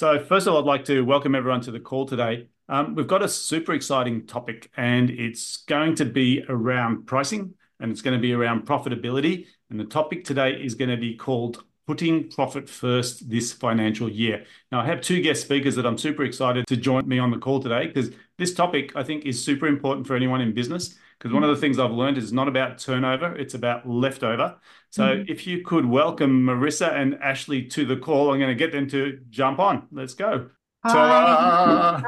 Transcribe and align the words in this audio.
So 0.00 0.18
first 0.18 0.46
of 0.46 0.54
all, 0.54 0.60
I'd 0.60 0.64
like 0.64 0.86
to 0.86 1.02
welcome 1.04 1.34
everyone 1.34 1.60
to 1.60 1.70
the 1.70 1.78
call 1.78 2.06
today. 2.06 2.46
Um, 2.70 2.94
we've 2.94 3.06
got 3.06 3.22
a 3.22 3.28
super 3.28 3.74
exciting 3.74 4.26
topic, 4.26 4.70
and 4.78 5.10
it's 5.10 5.58
going 5.64 5.94
to 5.96 6.06
be 6.06 6.42
around 6.48 7.06
pricing, 7.06 7.52
and 7.80 7.92
it's 7.92 8.00
going 8.00 8.16
to 8.16 8.18
be 8.18 8.32
around 8.32 8.64
profitability. 8.64 9.44
And 9.68 9.78
the 9.78 9.84
topic 9.84 10.24
today 10.24 10.52
is 10.52 10.74
going 10.74 10.88
to 10.88 10.96
be 10.96 11.16
called 11.16 11.64
Putting 11.86 12.30
Profit 12.30 12.66
First 12.66 13.28
This 13.28 13.52
Financial 13.52 14.08
Year. 14.08 14.46
Now, 14.72 14.80
I 14.80 14.86
have 14.86 15.02
two 15.02 15.20
guest 15.20 15.42
speakers 15.42 15.76
that 15.76 15.84
I'm 15.84 15.98
super 15.98 16.24
excited 16.24 16.66
to 16.68 16.78
join 16.78 17.06
me 17.06 17.18
on 17.18 17.30
the 17.30 17.36
call 17.36 17.60
today 17.60 17.88
because 17.88 18.10
this 18.38 18.54
topic, 18.54 18.96
I 18.96 19.02
think, 19.02 19.26
is 19.26 19.44
super 19.44 19.66
important 19.66 20.06
for 20.06 20.16
anyone 20.16 20.40
in 20.40 20.54
business. 20.54 20.96
Because 21.20 21.34
one 21.34 21.44
of 21.44 21.50
the 21.50 21.56
things 21.56 21.78
I've 21.78 21.90
learned 21.90 22.16
is 22.16 22.32
not 22.32 22.48
about 22.48 22.78
turnover, 22.78 23.36
it's 23.36 23.52
about 23.52 23.86
leftover. 23.86 24.56
So 24.88 25.02
mm-hmm. 25.04 25.30
if 25.30 25.46
you 25.46 25.62
could 25.62 25.84
welcome 25.84 26.42
Marissa 26.46 26.94
and 26.94 27.16
Ashley 27.16 27.66
to 27.66 27.84
the 27.84 27.98
call, 27.98 28.32
I'm 28.32 28.38
going 28.38 28.48
to 28.48 28.54
get 28.54 28.72
them 28.72 28.88
to 28.88 29.20
jump 29.28 29.58
on. 29.58 29.86
Let's 29.92 30.14
go. 30.14 30.48
Hello. 30.82 32.06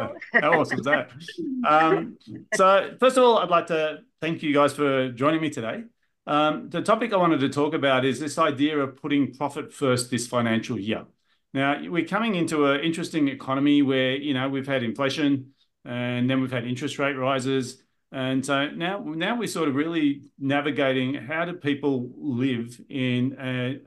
Oh, 0.00 0.14
how 0.34 0.60
awesome 0.60 0.78
is 0.78 0.84
that? 0.84 1.10
Um, 1.66 2.16
so 2.54 2.94
first 3.00 3.16
of 3.16 3.24
all, 3.24 3.38
I'd 3.38 3.50
like 3.50 3.66
to 3.66 4.04
thank 4.20 4.44
you 4.44 4.54
guys 4.54 4.72
for 4.72 5.10
joining 5.10 5.40
me 5.40 5.50
today. 5.50 5.82
Um, 6.28 6.70
the 6.70 6.80
topic 6.80 7.12
I 7.12 7.16
wanted 7.16 7.40
to 7.40 7.48
talk 7.48 7.74
about 7.74 8.04
is 8.04 8.20
this 8.20 8.38
idea 8.38 8.78
of 8.78 9.02
putting 9.02 9.34
profit 9.34 9.72
first 9.72 10.12
this 10.12 10.28
financial 10.28 10.78
year. 10.78 11.06
Now, 11.52 11.82
we're 11.90 12.06
coming 12.06 12.36
into 12.36 12.66
an 12.66 12.82
interesting 12.82 13.26
economy 13.26 13.82
where, 13.82 14.14
you 14.14 14.32
know, 14.32 14.48
we've 14.48 14.66
had 14.66 14.84
inflation, 14.84 15.54
and 15.84 16.30
then 16.30 16.40
we've 16.40 16.52
had 16.52 16.66
interest 16.66 17.00
rate 17.00 17.14
rises. 17.14 17.82
And 18.10 18.44
so 18.44 18.70
now 18.70 19.00
now 19.04 19.36
we're 19.36 19.48
sort 19.48 19.68
of 19.68 19.74
really 19.74 20.22
navigating 20.38 21.12
how 21.14 21.44
do 21.44 21.52
people 21.52 22.10
live 22.16 22.80
in 22.88 23.36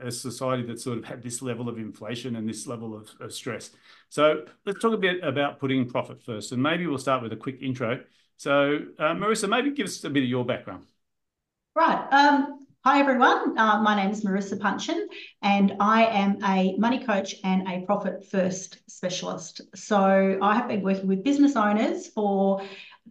a 0.00 0.10
society 0.12 0.64
that 0.66 0.80
sort 0.80 0.98
of 0.98 1.04
had 1.04 1.22
this 1.22 1.42
level 1.42 1.68
of 1.68 1.76
inflation 1.76 2.36
and 2.36 2.48
this 2.48 2.66
level 2.68 3.02
of 3.20 3.32
stress. 3.32 3.70
So 4.10 4.44
let's 4.64 4.78
talk 4.78 4.92
a 4.92 4.98
bit 4.98 5.24
about 5.24 5.58
putting 5.58 5.88
profit 5.88 6.22
first. 6.22 6.52
And 6.52 6.62
maybe 6.62 6.86
we'll 6.86 6.98
start 6.98 7.22
with 7.22 7.32
a 7.32 7.36
quick 7.36 7.58
intro. 7.62 8.00
So 8.36 8.78
uh, 8.98 9.14
Marissa, 9.14 9.48
maybe 9.48 9.70
give 9.70 9.86
us 9.86 10.04
a 10.04 10.10
bit 10.10 10.22
of 10.22 10.28
your 10.28 10.44
background. 10.44 10.84
Right. 11.74 12.06
Um, 12.12 12.66
hi, 12.84 13.00
everyone. 13.00 13.58
Uh, 13.58 13.82
my 13.82 13.96
name 13.96 14.10
is 14.10 14.24
Marissa 14.24 14.58
Punchen, 14.58 15.06
and 15.40 15.74
I 15.80 16.04
am 16.04 16.38
a 16.44 16.76
money 16.76 17.04
coach 17.04 17.34
and 17.42 17.66
a 17.66 17.80
profit 17.86 18.24
first 18.30 18.78
specialist. 18.88 19.62
So 19.74 20.38
I 20.40 20.54
have 20.54 20.68
been 20.68 20.82
working 20.82 21.08
with 21.08 21.24
business 21.24 21.56
owners 21.56 22.06
for 22.08 22.62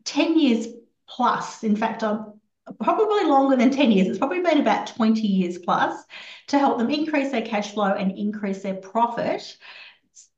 10 0.06 0.40
years 0.40 0.68
plus. 1.16 1.64
In 1.64 1.76
fact, 1.76 2.04
I'm 2.04 2.34
probably 2.82 3.26
longer 3.26 3.56
than 3.56 3.72
10 3.72 3.92
years. 3.92 4.08
It's 4.08 4.18
probably 4.18 4.42
been 4.42 4.60
about 4.60 4.88
20 4.88 5.22
years 5.22 5.58
plus 5.58 6.04
to 6.48 6.60
help 6.60 6.78
them 6.78 6.90
increase 6.90 7.32
their 7.32 7.42
cash 7.42 7.74
flow 7.74 7.94
and 7.94 8.18
increase 8.18 8.64
their 8.64 8.76
profit, 8.76 9.58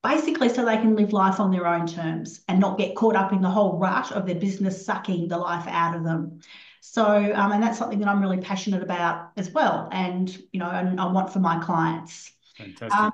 basically 0.04 0.50
so 0.50 0.66
they 0.66 0.78
can 0.78 0.96
live 0.96 1.14
life 1.14 1.40
on 1.40 1.52
their 1.52 1.68
own 1.68 1.88
terms 1.88 2.42
and 2.48 2.60
not 2.60 2.78
get 2.78 2.96
caught 2.96 3.16
up 3.16 3.32
in 3.34 3.42
the 3.42 3.50
whole 3.50 3.78
rush 3.78 4.12
of 4.12 4.26
their 4.26 4.36
business 4.36 4.86
sucking 4.86 5.28
the 5.28 5.38
life 5.38 5.68
out 5.68 5.96
of 5.96 6.04
them. 6.04 6.40
So, 6.82 7.06
um, 7.06 7.52
and 7.54 7.64
that's 7.64 7.78
something 7.78 8.00
that 8.00 8.10
I'm 8.10 8.22
really 8.22 8.42
passionate 8.42 8.84
about 8.84 9.32
as 9.38 9.50
well. 9.52 9.88
And, 9.92 10.30
you 10.52 10.60
know, 10.60 10.70
and 10.70 11.00
I 11.00 11.06
want 11.06 11.32
for 11.32 11.40
my 11.40 11.58
clients. 11.64 12.32
Fantastic. 12.58 13.00
Um, 13.00 13.14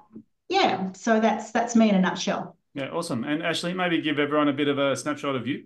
yeah. 0.49 0.91
So 0.93 1.19
that's 1.19 1.51
that's 1.51 1.75
me 1.75 1.89
in 1.89 1.95
a 1.95 2.01
nutshell. 2.01 2.57
Yeah, 2.73 2.89
awesome. 2.89 3.23
And 3.23 3.43
Ashley, 3.43 3.73
maybe 3.73 4.01
give 4.01 4.17
everyone 4.17 4.47
a 4.47 4.53
bit 4.53 4.67
of 4.67 4.79
a 4.79 4.95
snapshot 4.95 5.35
of 5.35 5.45
you. 5.45 5.65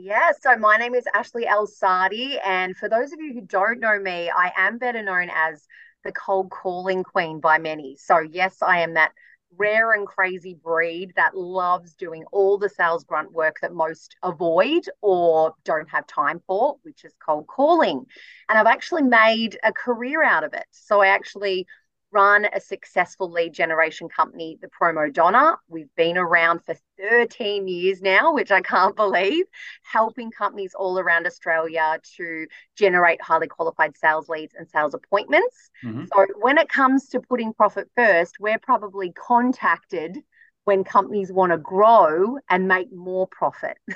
Yeah, 0.00 0.30
so 0.40 0.56
my 0.56 0.76
name 0.76 0.94
is 0.94 1.08
Ashley 1.12 1.46
El-Sadi. 1.46 2.38
And 2.44 2.76
for 2.76 2.88
those 2.88 3.12
of 3.12 3.20
you 3.20 3.34
who 3.34 3.40
don't 3.40 3.80
know 3.80 3.98
me, 3.98 4.30
I 4.30 4.52
am 4.56 4.78
better 4.78 5.02
known 5.02 5.28
as 5.34 5.66
the 6.04 6.12
cold 6.12 6.50
calling 6.50 7.02
queen 7.02 7.40
by 7.40 7.58
many. 7.58 7.96
So, 7.96 8.20
yes, 8.20 8.62
I 8.62 8.80
am 8.80 8.94
that 8.94 9.10
rare 9.56 9.92
and 9.92 10.06
crazy 10.06 10.54
breed 10.54 11.14
that 11.16 11.36
loves 11.36 11.94
doing 11.94 12.24
all 12.30 12.58
the 12.58 12.68
sales 12.68 13.02
grunt 13.02 13.32
work 13.32 13.56
that 13.60 13.72
most 13.72 14.14
avoid 14.22 14.84
or 15.00 15.54
don't 15.64 15.88
have 15.88 16.06
time 16.06 16.42
for, 16.46 16.76
which 16.82 17.04
is 17.04 17.12
cold 17.26 17.48
calling. 17.48 18.04
And 18.48 18.56
I've 18.56 18.66
actually 18.66 19.02
made 19.02 19.58
a 19.64 19.72
career 19.72 20.22
out 20.22 20.44
of 20.44 20.54
it. 20.54 20.66
So, 20.70 21.00
I 21.02 21.08
actually 21.08 21.66
run 22.10 22.46
a 22.54 22.60
successful 22.60 23.30
lead 23.30 23.52
generation 23.52 24.08
company, 24.08 24.58
the 24.60 24.68
Promo 24.68 25.12
Donna. 25.12 25.58
We've 25.68 25.94
been 25.96 26.16
around 26.16 26.64
for 26.64 26.74
13 26.98 27.68
years 27.68 28.00
now, 28.00 28.32
which 28.32 28.50
I 28.50 28.60
can't 28.60 28.96
believe, 28.96 29.44
helping 29.82 30.30
companies 30.30 30.74
all 30.74 30.98
around 30.98 31.26
Australia 31.26 31.98
to 32.16 32.46
generate 32.76 33.20
highly 33.20 33.46
qualified 33.46 33.96
sales 33.96 34.28
leads 34.28 34.54
and 34.54 34.68
sales 34.68 34.94
appointments. 34.94 35.70
Mm-hmm. 35.84 36.04
So 36.14 36.26
when 36.40 36.58
it 36.58 36.68
comes 36.68 37.08
to 37.10 37.20
putting 37.20 37.52
profit 37.52 37.88
first, 37.96 38.36
we're 38.40 38.58
probably 38.58 39.12
contacted 39.12 40.18
when 40.64 40.84
companies 40.84 41.32
want 41.32 41.52
to 41.52 41.58
grow 41.58 42.38
and 42.50 42.68
make 42.68 42.92
more 42.92 43.26
profit. 43.26 43.76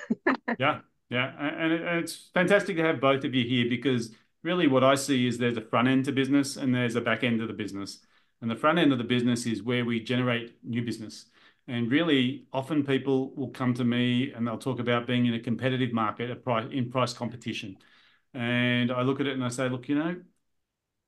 Yeah, 0.58 0.80
yeah. 1.08 1.32
And 1.38 1.72
it's 1.72 2.30
fantastic 2.34 2.76
to 2.76 2.84
have 2.84 3.00
both 3.00 3.24
of 3.24 3.34
you 3.34 3.44
here 3.44 3.68
because 3.68 4.14
really 4.42 4.66
what 4.66 4.84
I 4.84 4.94
see 4.94 5.26
is 5.26 5.38
there's 5.38 5.56
a 5.56 5.62
front 5.62 5.88
end 5.88 6.04
to 6.06 6.12
business 6.12 6.56
and 6.56 6.74
there's 6.74 6.96
a 6.96 7.00
back 7.00 7.24
end 7.24 7.40
of 7.40 7.48
the 7.48 7.54
business. 7.54 8.00
And 8.40 8.50
the 8.50 8.56
front 8.56 8.78
end 8.78 8.92
of 8.92 8.98
the 8.98 9.04
business 9.04 9.46
is 9.46 9.62
where 9.62 9.84
we 9.84 10.00
generate 10.00 10.56
new 10.64 10.82
business. 10.82 11.26
And 11.68 11.90
really, 11.90 12.46
often 12.52 12.84
people 12.84 13.32
will 13.36 13.50
come 13.50 13.72
to 13.74 13.84
me 13.84 14.32
and 14.32 14.46
they'll 14.46 14.58
talk 14.58 14.80
about 14.80 15.06
being 15.06 15.26
in 15.26 15.34
a 15.34 15.40
competitive 15.40 15.92
market 15.92 16.42
in 16.72 16.90
price 16.90 17.12
competition. 17.12 17.76
And 18.34 18.90
I 18.90 19.02
look 19.02 19.20
at 19.20 19.26
it 19.26 19.34
and 19.34 19.44
I 19.44 19.48
say, 19.48 19.68
look, 19.68 19.88
you 19.88 19.94
know, 19.94 20.16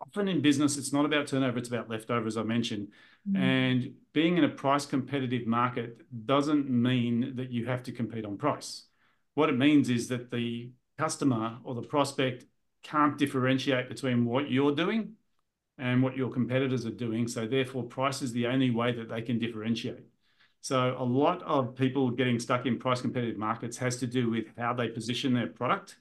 often 0.00 0.28
in 0.28 0.42
business, 0.42 0.76
it's 0.76 0.92
not 0.92 1.04
about 1.04 1.26
turnover, 1.26 1.58
it's 1.58 1.68
about 1.68 1.90
leftover, 1.90 2.26
as 2.26 2.36
I 2.36 2.44
mentioned. 2.44 2.88
Mm. 3.28 3.38
And 3.38 3.94
being 4.12 4.38
in 4.38 4.44
a 4.44 4.48
price 4.48 4.86
competitive 4.86 5.46
market 5.46 6.02
doesn't 6.26 6.70
mean 6.70 7.34
that 7.36 7.50
you 7.50 7.66
have 7.66 7.82
to 7.84 7.92
compete 7.92 8.24
on 8.24 8.36
price. 8.36 8.84
What 9.34 9.48
it 9.48 9.58
means 9.58 9.88
is 9.90 10.08
that 10.08 10.30
the 10.30 10.70
customer 10.98 11.58
or 11.64 11.74
the 11.74 11.82
prospect 11.82 12.44
can't 12.84 13.18
differentiate 13.18 13.88
between 13.88 14.24
what 14.24 14.50
you're 14.50 14.74
doing 14.74 15.14
and 15.78 16.02
what 16.02 16.16
your 16.16 16.30
competitors 16.30 16.86
are 16.86 16.90
doing. 16.90 17.26
So 17.26 17.46
therefore, 17.46 17.82
price 17.82 18.22
is 18.22 18.32
the 18.32 18.46
only 18.46 18.70
way 18.70 18.92
that 18.92 19.08
they 19.08 19.22
can 19.22 19.38
differentiate. 19.40 20.04
So 20.60 20.96
a 20.98 21.04
lot 21.04 21.42
of 21.42 21.74
people 21.74 22.10
getting 22.10 22.38
stuck 22.38 22.64
in 22.64 22.78
price 22.78 23.00
competitive 23.00 23.36
markets 23.36 23.76
has 23.78 23.96
to 23.96 24.06
do 24.06 24.30
with 24.30 24.46
how 24.56 24.72
they 24.72 24.88
position 24.88 25.34
their 25.34 25.48
product. 25.48 25.96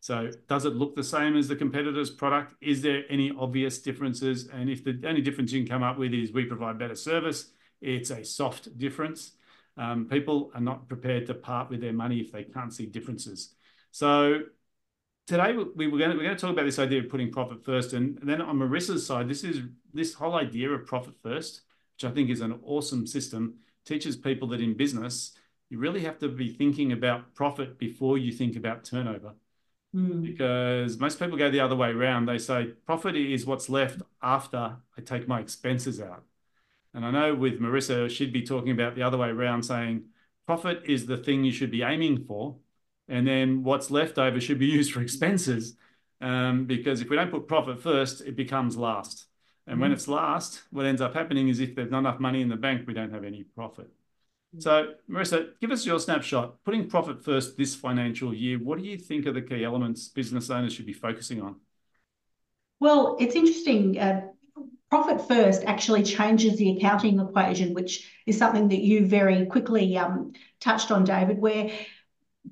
So 0.00 0.30
does 0.48 0.64
it 0.64 0.74
look 0.74 0.96
the 0.96 1.04
same 1.04 1.36
as 1.36 1.48
the 1.48 1.56
competitor's 1.56 2.10
product? 2.10 2.54
Is 2.60 2.82
there 2.82 3.02
any 3.10 3.32
obvious 3.38 3.78
differences? 3.78 4.48
And 4.48 4.70
if 4.70 4.84
the 4.84 4.98
only 5.06 5.20
difference 5.20 5.52
you 5.52 5.60
can 5.60 5.68
come 5.68 5.82
up 5.82 5.98
with 5.98 6.14
is 6.14 6.32
we 6.32 6.44
provide 6.44 6.78
better 6.78 6.94
service, 6.94 7.50
it's 7.80 8.10
a 8.10 8.24
soft 8.24 8.76
difference. 8.78 9.32
Um, 9.76 10.06
people 10.08 10.50
are 10.54 10.60
not 10.60 10.88
prepared 10.88 11.26
to 11.26 11.34
part 11.34 11.70
with 11.70 11.80
their 11.80 11.92
money 11.92 12.18
if 12.18 12.32
they 12.32 12.44
can't 12.44 12.72
see 12.72 12.86
differences. 12.86 13.54
So 13.90 14.40
today 15.28 15.54
we're 15.54 15.90
going 15.90 16.18
to 16.18 16.36
talk 16.36 16.52
about 16.52 16.64
this 16.64 16.78
idea 16.78 17.00
of 17.00 17.10
putting 17.10 17.30
profit 17.30 17.62
first. 17.62 17.92
And 17.92 18.18
then 18.22 18.40
on 18.40 18.58
Marissa's 18.58 19.06
side, 19.06 19.28
this 19.28 19.44
is 19.44 19.60
this 19.92 20.14
whole 20.14 20.34
idea 20.34 20.70
of 20.70 20.86
profit 20.86 21.14
first, 21.22 21.60
which 21.94 22.10
I 22.10 22.14
think 22.14 22.30
is 22.30 22.40
an 22.40 22.58
awesome 22.64 23.06
system, 23.06 23.56
teaches 23.84 24.16
people 24.16 24.48
that 24.48 24.60
in 24.62 24.74
business, 24.74 25.32
you 25.68 25.78
really 25.78 26.00
have 26.00 26.18
to 26.20 26.28
be 26.28 26.48
thinking 26.48 26.92
about 26.92 27.34
profit 27.34 27.78
before 27.78 28.16
you 28.16 28.32
think 28.32 28.56
about 28.56 28.84
turnover. 28.84 29.34
Hmm. 29.92 30.22
Because 30.22 30.98
most 30.98 31.18
people 31.18 31.36
go 31.36 31.50
the 31.50 31.60
other 31.60 31.76
way 31.76 31.90
around. 31.90 32.26
They 32.26 32.38
say 32.38 32.72
profit 32.86 33.14
is 33.14 33.44
what's 33.44 33.68
left 33.68 34.00
after 34.22 34.76
I 34.96 35.00
take 35.02 35.28
my 35.28 35.40
expenses 35.40 36.00
out. 36.00 36.24
And 36.94 37.04
I 37.04 37.10
know 37.10 37.34
with 37.34 37.60
Marissa, 37.60 38.08
she'd 38.08 38.32
be 38.32 38.42
talking 38.42 38.70
about 38.70 38.94
the 38.94 39.02
other 39.02 39.18
way 39.18 39.28
around, 39.28 39.62
saying 39.62 40.04
profit 40.46 40.82
is 40.86 41.04
the 41.04 41.18
thing 41.18 41.44
you 41.44 41.52
should 41.52 41.70
be 41.70 41.82
aiming 41.82 42.24
for. 42.24 42.56
And 43.08 43.26
then 43.26 43.62
what's 43.64 43.90
left 43.90 44.18
over 44.18 44.40
should 44.40 44.58
be 44.58 44.66
used 44.66 44.92
for 44.92 45.00
expenses. 45.00 45.76
Um, 46.20 46.66
because 46.66 47.00
if 47.00 47.08
we 47.08 47.16
don't 47.16 47.30
put 47.30 47.48
profit 47.48 47.80
first, 47.80 48.20
it 48.22 48.36
becomes 48.36 48.76
last. 48.76 49.26
And 49.66 49.80
when 49.80 49.90
mm. 49.90 49.94
it's 49.94 50.08
last, 50.08 50.62
what 50.70 50.86
ends 50.86 51.00
up 51.00 51.14
happening 51.14 51.48
is 51.48 51.60
if 51.60 51.74
there's 51.74 51.90
not 51.90 52.00
enough 52.00 52.20
money 52.20 52.40
in 52.40 52.48
the 52.48 52.56
bank, 52.56 52.86
we 52.86 52.94
don't 52.94 53.12
have 53.12 53.24
any 53.24 53.44
profit. 53.44 53.90
Mm. 54.56 54.62
So 54.62 54.92
Marissa, 55.08 55.50
give 55.60 55.70
us 55.70 55.86
your 55.86 56.00
snapshot. 56.00 56.64
Putting 56.64 56.88
profit 56.88 57.22
first 57.22 57.56
this 57.56 57.74
financial 57.74 58.34
year, 58.34 58.58
what 58.58 58.78
do 58.78 58.84
you 58.84 58.98
think 58.98 59.26
are 59.26 59.32
the 59.32 59.42
key 59.42 59.64
elements 59.64 60.08
business 60.08 60.50
owners 60.50 60.72
should 60.72 60.86
be 60.86 60.92
focusing 60.92 61.40
on? 61.40 61.56
Well, 62.80 63.16
it's 63.20 63.34
interesting. 63.34 63.98
Uh, 63.98 64.28
profit 64.90 65.26
first 65.28 65.64
actually 65.64 66.02
changes 66.02 66.56
the 66.56 66.76
accounting 66.76 67.20
equation, 67.20 67.74
which 67.74 68.10
is 68.26 68.38
something 68.38 68.68
that 68.68 68.80
you 68.80 69.06
very 69.06 69.44
quickly 69.46 69.96
um, 69.98 70.32
touched 70.60 70.90
on, 70.90 71.04
David, 71.04 71.38
where 71.38 71.70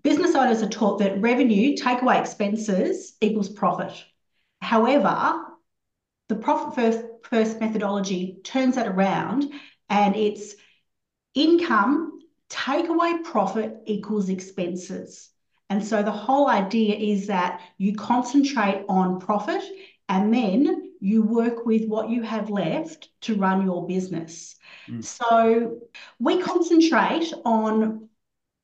business 0.03 0.35
owners 0.35 0.63
are 0.63 0.69
taught 0.69 0.99
that 0.99 1.21
revenue, 1.21 1.77
take 1.77 2.03
away 2.03 2.19
expenses, 2.19 3.17
equals 3.21 3.49
profit. 3.49 3.93
However, 4.61 5.35
the 6.29 6.37
profit 6.37 7.05
first 7.25 7.61
methodology 7.61 8.39
turns 8.45 8.75
that 8.77 8.89
around, 8.89 9.53
and 9.89 10.17
it's 10.17 10.55
income, 11.35 12.21
take 12.49 12.89
away 12.89 13.19
profit 13.25 13.77
equals 13.87 14.29
expenses. 14.29 15.31
And 15.69 15.85
so 15.85 16.03
the 16.03 16.13
whole 16.13 16.49
idea 16.49 16.95
is 16.95 17.27
that 17.27 17.61
you 17.79 17.95
concentrate 17.95 18.85
on 18.89 19.21
profit, 19.21 19.63
and 20.09 20.33
then 20.33 20.93
you 21.01 21.23
work 21.23 21.67
with 21.67 21.87
what 21.87 22.09
you 22.09 22.23
have 22.23 22.51
left 22.51 23.09
to 23.23 23.35
run 23.35 23.65
your 23.65 23.87
business. 23.87 24.57
Mm. 24.89 25.05
So 25.05 25.79
we 26.19 26.41
concentrate 26.41 27.33
on 27.45 28.09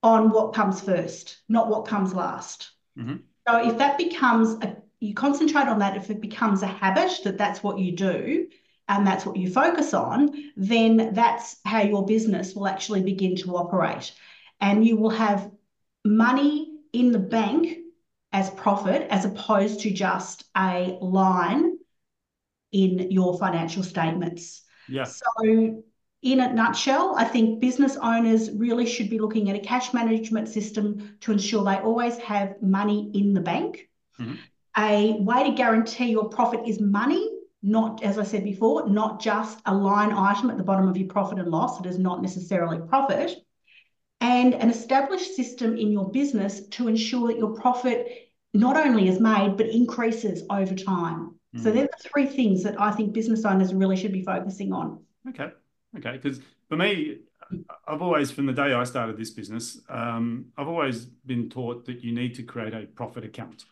on 0.03 0.31
what 0.31 0.55
comes 0.55 0.81
first, 0.81 1.39
not 1.49 1.69
what 1.69 1.87
comes 1.87 2.15
last. 2.15 2.71
Mm-hmm. 2.99 3.17
So 3.49 3.69
if 3.69 3.79
that 3.79 3.99
becomes 3.99 4.63
a, 4.63 4.77
you 5.01 5.15
concentrate 5.15 5.67
on 5.67 5.81
that. 5.81 5.97
If 5.97 6.11
it 6.11 6.21
becomes 6.21 6.63
a 6.63 6.67
habit 6.67 7.21
that 7.25 7.39
that's 7.39 7.63
what 7.63 7.79
you 7.79 7.93
do, 7.93 8.47
and 8.89 9.07
that's 9.07 9.25
what 9.25 9.37
you 9.37 9.51
focus 9.51 9.95
on, 9.95 10.53
then 10.57 11.15
that's 11.15 11.57
how 11.65 11.83
your 11.83 12.05
business 12.05 12.55
will 12.55 12.67
actually 12.67 13.03
begin 13.03 13.37
to 13.37 13.57
operate. 13.57 14.13
And 14.61 14.87
you 14.87 14.97
will 14.97 15.11
have 15.11 15.51
money 16.05 16.73
in 16.93 17.11
the 17.13 17.19
bank 17.19 17.79
as 18.33 18.51
profit 18.51 19.07
as 19.11 19.25
opposed 19.25 19.81
to 19.81 19.91
just 19.91 20.45
a 20.57 20.99
line 21.01 21.79
in 22.73 23.11
your 23.11 23.39
financial 23.39 23.83
statements. 23.83 24.63
Yeah. 24.89 25.05
So, 25.05 25.83
in 26.23 26.41
a 26.41 26.53
nutshell, 26.53 27.15
I 27.17 27.25
think 27.25 27.61
business 27.61 27.97
owners 27.97 28.51
really 28.53 28.87
should 28.87 29.11
be 29.11 29.19
looking 29.19 29.51
at 29.51 29.57
a 29.57 29.61
cash 29.61 29.93
management 29.93 30.49
system 30.49 31.17
to 31.21 31.33
ensure 31.33 31.65
they 31.65 31.77
always 31.77 32.17
have 32.19 32.63
money 32.63 33.11
in 33.13 33.35
the 33.35 33.41
bank. 33.41 33.89
Mm-hmm. 34.21 34.35
A 34.79 35.21
way 35.21 35.51
to 35.51 35.57
guarantee 35.57 36.11
your 36.11 36.29
profit 36.29 36.61
is 36.67 36.81
money 36.81 37.29
not, 37.63 38.03
as 38.03 38.19
I 38.19 38.25
said 38.25 38.45
before, 38.45 38.89
not 38.89 39.21
just 39.21 39.61
a 39.67 39.75
line 39.75 40.13
item 40.13 40.51
at 40.51 40.57
the 40.57 40.65
bottom 40.65 40.89
of 40.89 40.97
your 40.97 41.09
profit 41.09 41.39
and 41.39 41.49
loss. 41.49 41.79
It 41.79 41.87
is 41.87 41.99
not 41.99 42.23
necessarily 42.23 42.79
profit. 42.89 43.37
And 44.21 44.55
an 44.55 44.71
established 44.71 45.35
system 45.35 45.77
in 45.77 45.91
your 45.91 46.11
business 46.11 46.67
to 46.69 46.89
ensure 46.89 47.29
that 47.29 47.39
your 47.39 47.55
profit 47.55 48.09
not 48.55 48.77
only 48.77 49.09
is 49.09 49.21
made, 49.21 49.57
but 49.57 49.69
increases 49.69 50.43
over 50.51 50.75
time. 50.75 51.37
Mm. 51.57 51.63
So 51.63 51.71
they're 51.71 51.89
the 51.89 52.09
three 52.09 52.27
things 52.27 52.63
that 52.65 52.81
I 52.81 52.91
think 52.93 53.13
business 53.13 53.45
owners 53.45 53.75
really 53.75 53.97
should 53.97 54.13
be 54.13 54.23
focusing 54.23 54.73
on. 54.73 55.05
Okay. 55.29 55.51
Okay. 55.99 56.13
Because 56.13 56.41
for 56.69 56.77
me, 56.77 57.19
I've 57.87 58.03
always, 58.03 58.31
from 58.31 58.47
the 58.47 58.53
day 58.53 58.73
I 58.73 58.85
started 58.85 59.17
this 59.17 59.31
business, 59.31 59.81
um, 59.89 60.47
I've 60.57 60.69
always 60.69 61.05
been 61.05 61.51
taught 61.51 61.85
that 61.87 62.03
you 62.03 62.13
need 62.13 62.35
to 62.37 62.43
create 62.43 62.75
a 62.75 62.87
profit 62.87 63.25
account. 63.25 63.65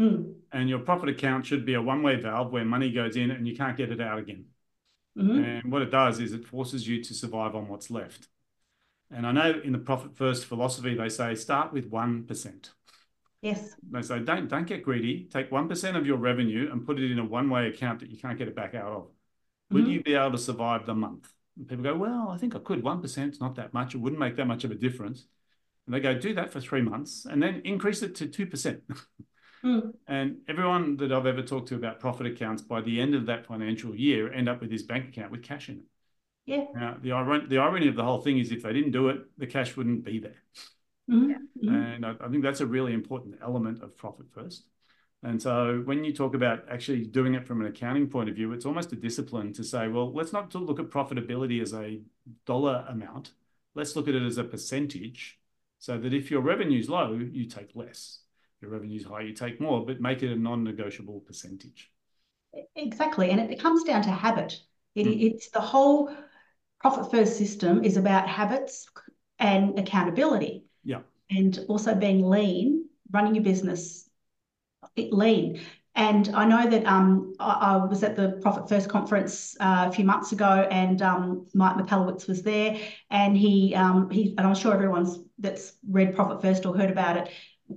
Mm. 0.00 0.34
And 0.52 0.68
your 0.68 0.80
profit 0.80 1.08
account 1.08 1.46
should 1.46 1.64
be 1.64 1.74
a 1.74 1.82
one 1.82 2.02
way 2.02 2.16
valve 2.16 2.52
where 2.52 2.64
money 2.64 2.92
goes 2.92 3.16
in 3.16 3.30
and 3.30 3.46
you 3.46 3.56
can't 3.56 3.76
get 3.76 3.90
it 3.90 4.00
out 4.00 4.18
again. 4.18 4.46
Mm-hmm. 5.16 5.44
And 5.44 5.72
what 5.72 5.82
it 5.82 5.90
does 5.90 6.20
is 6.20 6.32
it 6.32 6.44
forces 6.44 6.86
you 6.86 7.02
to 7.02 7.14
survive 7.14 7.56
on 7.56 7.68
what's 7.68 7.90
left. 7.90 8.28
And 9.10 9.26
I 9.26 9.32
know 9.32 9.60
in 9.64 9.72
the 9.72 9.78
profit 9.78 10.16
first 10.16 10.44
philosophy, 10.44 10.94
they 10.94 11.08
say 11.08 11.34
start 11.34 11.72
with 11.72 11.90
1%. 11.90 12.70
Yes. 13.40 13.74
They 13.90 14.02
say 14.02 14.20
don't, 14.20 14.48
don't 14.48 14.66
get 14.66 14.82
greedy. 14.82 15.28
Take 15.32 15.50
1% 15.50 15.96
of 15.96 16.06
your 16.06 16.18
revenue 16.18 16.70
and 16.70 16.84
put 16.84 16.98
it 16.98 17.10
in 17.10 17.18
a 17.18 17.24
one 17.24 17.50
way 17.50 17.68
account 17.68 18.00
that 18.00 18.10
you 18.10 18.18
can't 18.18 18.38
get 18.38 18.48
it 18.48 18.54
back 18.54 18.74
out 18.74 18.92
of. 18.92 19.02
Mm-hmm. 19.02 19.74
Will 19.74 19.88
you 19.88 20.02
be 20.02 20.14
able 20.14 20.32
to 20.32 20.38
survive 20.38 20.86
the 20.86 20.94
month? 20.94 21.32
And 21.58 21.68
people 21.68 21.84
go, 21.84 21.96
well, 21.96 22.28
I 22.30 22.38
think 22.38 22.54
I 22.54 22.60
could. 22.60 22.82
1% 22.82 23.30
is 23.30 23.40
not 23.40 23.56
that 23.56 23.74
much. 23.74 23.94
It 23.94 23.98
wouldn't 23.98 24.20
make 24.20 24.36
that 24.36 24.46
much 24.46 24.64
of 24.64 24.70
a 24.70 24.76
difference. 24.76 25.26
And 25.86 25.94
they 25.94 26.00
go, 26.00 26.18
do 26.18 26.34
that 26.34 26.52
for 26.52 26.60
three 26.60 26.82
months 26.82 27.24
and 27.24 27.42
then 27.42 27.62
increase 27.64 28.02
it 28.02 28.14
to 28.16 28.26
2%. 28.26 28.80
Mm. 29.64 29.92
And 30.06 30.36
everyone 30.48 30.96
that 30.98 31.12
I've 31.12 31.26
ever 31.26 31.42
talked 31.42 31.66
to 31.70 31.74
about 31.74 31.98
profit 31.98 32.28
accounts 32.28 32.62
by 32.62 32.80
the 32.80 33.00
end 33.00 33.16
of 33.16 33.26
that 33.26 33.46
financial 33.46 33.94
year 33.94 34.32
end 34.32 34.48
up 34.48 34.60
with 34.60 34.70
his 34.70 34.84
bank 34.84 35.08
account 35.08 35.32
with 35.32 35.42
cash 35.42 35.68
in 35.68 35.78
it. 35.78 35.84
Yeah. 36.46 36.64
Now, 36.74 36.96
the, 37.00 37.12
iron- 37.12 37.48
the 37.48 37.58
irony 37.58 37.88
of 37.88 37.96
the 37.96 38.04
whole 38.04 38.20
thing 38.20 38.38
is 38.38 38.52
if 38.52 38.62
they 38.62 38.72
didn't 38.72 38.92
do 38.92 39.08
it, 39.08 39.18
the 39.36 39.46
cash 39.46 39.76
wouldn't 39.76 40.04
be 40.04 40.20
there. 40.20 40.42
Mm-hmm. 41.10 41.68
And 41.68 42.06
I, 42.06 42.14
I 42.20 42.28
think 42.28 42.42
that's 42.42 42.60
a 42.60 42.66
really 42.66 42.92
important 42.92 43.36
element 43.42 43.82
of 43.82 43.96
profit 43.96 44.26
first. 44.32 44.64
And 45.22 45.42
so 45.42 45.82
when 45.84 46.04
you 46.04 46.12
talk 46.12 46.34
about 46.34 46.64
actually 46.70 47.04
doing 47.04 47.34
it 47.34 47.46
from 47.46 47.60
an 47.60 47.66
accounting 47.66 48.08
point 48.08 48.28
of 48.28 48.36
view, 48.36 48.52
it's 48.52 48.66
almost 48.66 48.92
a 48.92 48.96
discipline 48.96 49.52
to 49.54 49.64
say, 49.64 49.88
well, 49.88 50.12
let's 50.12 50.32
not 50.32 50.54
look 50.54 50.78
at 50.78 50.90
profitability 50.90 51.60
as 51.60 51.74
a 51.74 52.00
dollar 52.46 52.84
amount. 52.88 53.32
Let's 53.74 53.96
look 53.96 54.06
at 54.08 54.14
it 54.14 54.22
as 54.22 54.38
a 54.38 54.44
percentage 54.44 55.38
so 55.80 55.98
that 55.98 56.14
if 56.14 56.30
your 56.30 56.40
revenue 56.40 56.78
is 56.78 56.88
low, 56.88 57.12
you 57.12 57.46
take 57.46 57.74
less 57.74 58.20
your 58.60 58.70
revenue's 58.70 59.04
high, 59.04 59.20
you 59.20 59.32
take 59.32 59.60
more, 59.60 59.84
but 59.84 60.00
make 60.00 60.22
it 60.22 60.32
a 60.32 60.36
non-negotiable 60.36 61.20
percentage. 61.20 61.90
Exactly. 62.74 63.30
And 63.30 63.40
it 63.40 63.60
comes 63.60 63.84
down 63.84 64.02
to 64.02 64.10
habit. 64.10 64.60
It, 64.94 65.06
mm. 65.06 65.32
It's 65.32 65.50
the 65.50 65.60
whole 65.60 66.10
profit 66.80 67.10
first 67.10 67.36
system 67.36 67.84
is 67.84 67.96
about 67.96 68.28
habits 68.28 68.86
and 69.38 69.78
accountability. 69.78 70.64
Yeah. 70.82 71.00
And 71.30 71.64
also 71.68 71.94
being 71.94 72.28
lean, 72.28 72.86
running 73.12 73.34
your 73.34 73.44
business 73.44 74.07
lean. 74.96 75.60
And 75.94 76.30
I 76.32 76.44
know 76.44 76.70
that 76.70 76.86
um, 76.86 77.34
I, 77.40 77.52
I, 77.72 77.84
was 77.84 78.04
at 78.04 78.14
the 78.14 78.38
Profit 78.40 78.68
First 78.68 78.88
conference 78.88 79.56
uh, 79.58 79.86
a 79.88 79.92
few 79.92 80.04
months 80.04 80.30
ago, 80.30 80.68
and 80.70 81.02
um, 81.02 81.46
Mike 81.54 81.76
Michalowicz 81.76 82.28
was 82.28 82.42
there, 82.42 82.78
and 83.10 83.36
he 83.36 83.74
um, 83.74 84.08
he 84.08 84.34
and 84.38 84.46
I'm 84.46 84.54
sure 84.54 84.72
everyone's 84.72 85.18
that's 85.40 85.72
read 85.90 86.14
Profit 86.14 86.40
First 86.40 86.66
or 86.66 86.76
heard 86.76 86.90
about 86.90 87.16
it 87.16 87.30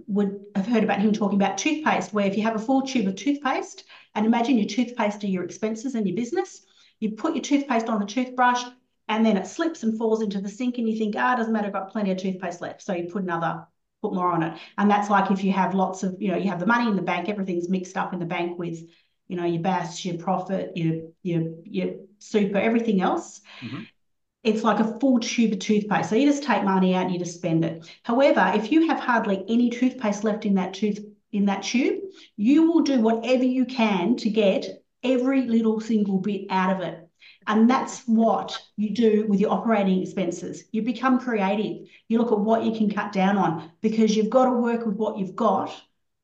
would 0.08 0.40
have 0.56 0.68
heard 0.68 0.84
about 0.84 1.00
him 1.00 1.12
talking 1.12 1.42
about 1.42 1.58
toothpaste, 1.58 2.13
where 2.13 2.25
if 2.25 2.38
you 2.38 2.44
have 2.44 2.56
a 2.56 2.60
full 2.60 2.81
tube 2.84 3.08
of 3.08 3.16
toothpaste, 3.16 3.84
and 4.16 4.25
imagine 4.25 4.58
your 4.58 4.68
toothpaste 4.68 5.24
are 5.24 5.28
your 5.28 5.44
expenses 5.44 5.96
and 5.96 6.08
your 6.08 6.16
business, 6.16 6.62
you 7.00 7.12
put 7.12 7.36
your 7.36 7.42
toothpaste 7.42 7.90
on 7.90 8.00
the 8.00 8.06
toothbrush, 8.06 8.63
and 9.10 9.25
then 9.25 9.36
it 9.36 9.48
slips 9.48 9.84
and 9.84 9.98
falls 9.98 10.22
into 10.22 10.40
the 10.40 10.50
sink, 10.50 10.78
and 10.78 10.88
you 10.88 10.98
think, 10.98 11.16
ah, 11.18 11.34
oh, 11.34 11.38
doesn't 11.38 11.52
matter, 11.52 11.68
I've 11.68 11.74
got 11.74 11.92
plenty 11.92 12.12
of 12.12 12.18
toothpaste 12.18 12.62
left. 12.62 12.81
So 12.81 12.94
you 12.94 13.10
put 13.10 13.24
another, 13.24 13.66
put 14.01 14.13
more 14.13 14.31
on 14.31 14.44
it. 14.44 14.59
And 14.77 14.89
that's 14.89 15.09
like 15.09 15.31
if 15.31 15.44
you 15.44 15.51
have 15.51 15.74
lots 15.74 16.03
of, 16.03 16.15
you 16.19 16.31
know, 16.31 16.38
you 16.38 16.50
have 16.50 16.59
the 16.59 16.65
money 16.65 16.89
in 16.89 16.95
the 16.95 17.01
bank, 17.01 17.30
everything's 17.30 17.69
mixed 17.69 17.98
up 17.98 18.13
in 18.13 18.19
the 18.19 18.25
bank 18.25 18.57
with, 18.57 18.80
you 19.27 19.38
know, 19.38 19.45
your 19.45 19.62
BAS, 19.62 20.03
your 20.06 20.18
profit, 20.18 20.75
your 20.75 21.03
your 21.24 21.44
your 21.63 21.94
super, 22.19 22.57
everything 22.57 23.01
else. 23.01 23.42
Mm-hmm 23.62 23.81
it's 24.44 24.63
like 24.63 24.80
a 24.80 25.00
full 25.00 25.19
tube 25.19 25.53
of 25.53 25.59
toothpaste. 25.59 26.09
So 26.09 26.15
you 26.15 26.27
just 26.27 26.44
take 26.44 26.63
money 26.63 26.95
out 26.95 27.03
and 27.03 27.13
you 27.13 27.19
just 27.19 27.36
spend 27.36 27.63
it. 27.63 27.88
However, 28.03 28.51
if 28.56 28.71
you 28.71 28.88
have 28.88 29.00
hardly 29.00 29.44
any 29.48 29.69
toothpaste 29.69 30.24
left 30.24 30.45
in 30.45 30.56
that 30.56 30.74
tooth 30.74 31.00
in 31.31 31.45
that 31.45 31.63
tube, 31.63 32.00
you 32.36 32.69
will 32.69 32.81
do 32.81 33.00
whatever 33.00 33.44
you 33.44 33.65
can 33.65 34.15
to 34.18 34.30
get 34.30 34.65
every 35.03 35.44
little 35.48 35.80
single 35.80 36.18
bit 36.18 36.48
out 36.50 36.75
of 36.75 36.81
it. 36.81 37.07
And 37.47 37.69
that's 37.69 38.03
what 38.07 38.57
you 38.77 38.94
do 38.94 39.25
with 39.27 39.39
your 39.39 39.51
operating 39.51 40.01
expenses. 40.01 40.65
You 40.71 40.83
become 40.83 41.19
creative. 41.19 41.88
You 42.07 42.19
look 42.19 42.31
at 42.31 42.39
what 42.39 42.63
you 42.63 42.71
can 42.71 42.89
cut 42.89 43.12
down 43.12 43.38
on 43.38 43.71
because 43.81 44.15
you've 44.15 44.29
got 44.29 44.45
to 44.45 44.51
work 44.51 44.85
with 44.85 44.95
what 44.95 45.18
you've 45.18 45.35
got 45.35 45.73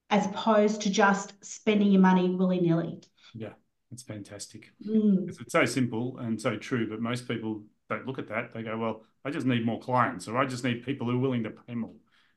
as 0.09 0.25
opposed 0.25 0.81
to 0.81 0.89
just 0.89 1.33
spending 1.43 1.91
your 1.91 2.01
money 2.01 2.29
willy 2.29 2.59
nilly. 2.59 3.01
Yeah, 3.33 3.53
it's 3.91 4.03
fantastic. 4.03 4.71
Mm. 4.87 5.29
It's 5.29 5.51
so 5.51 5.65
simple 5.65 6.17
and 6.19 6.39
so 6.39 6.57
true, 6.57 6.89
but 6.89 7.01
most 7.01 7.27
people 7.27 7.63
don't 7.89 8.05
look 8.05 8.19
at 8.19 8.27
that. 8.29 8.53
They 8.53 8.63
go, 8.63 8.77
well, 8.77 9.03
I 9.25 9.31
just 9.31 9.45
need 9.45 9.65
more 9.65 9.79
clients, 9.79 10.27
or 10.27 10.37
I 10.37 10.45
just 10.45 10.63
need 10.63 10.85
people 10.85 11.07
who 11.07 11.17
are 11.17 11.21
willing 11.21 11.43
to 11.43 11.49
pay 11.49 11.75
more, 11.75 11.93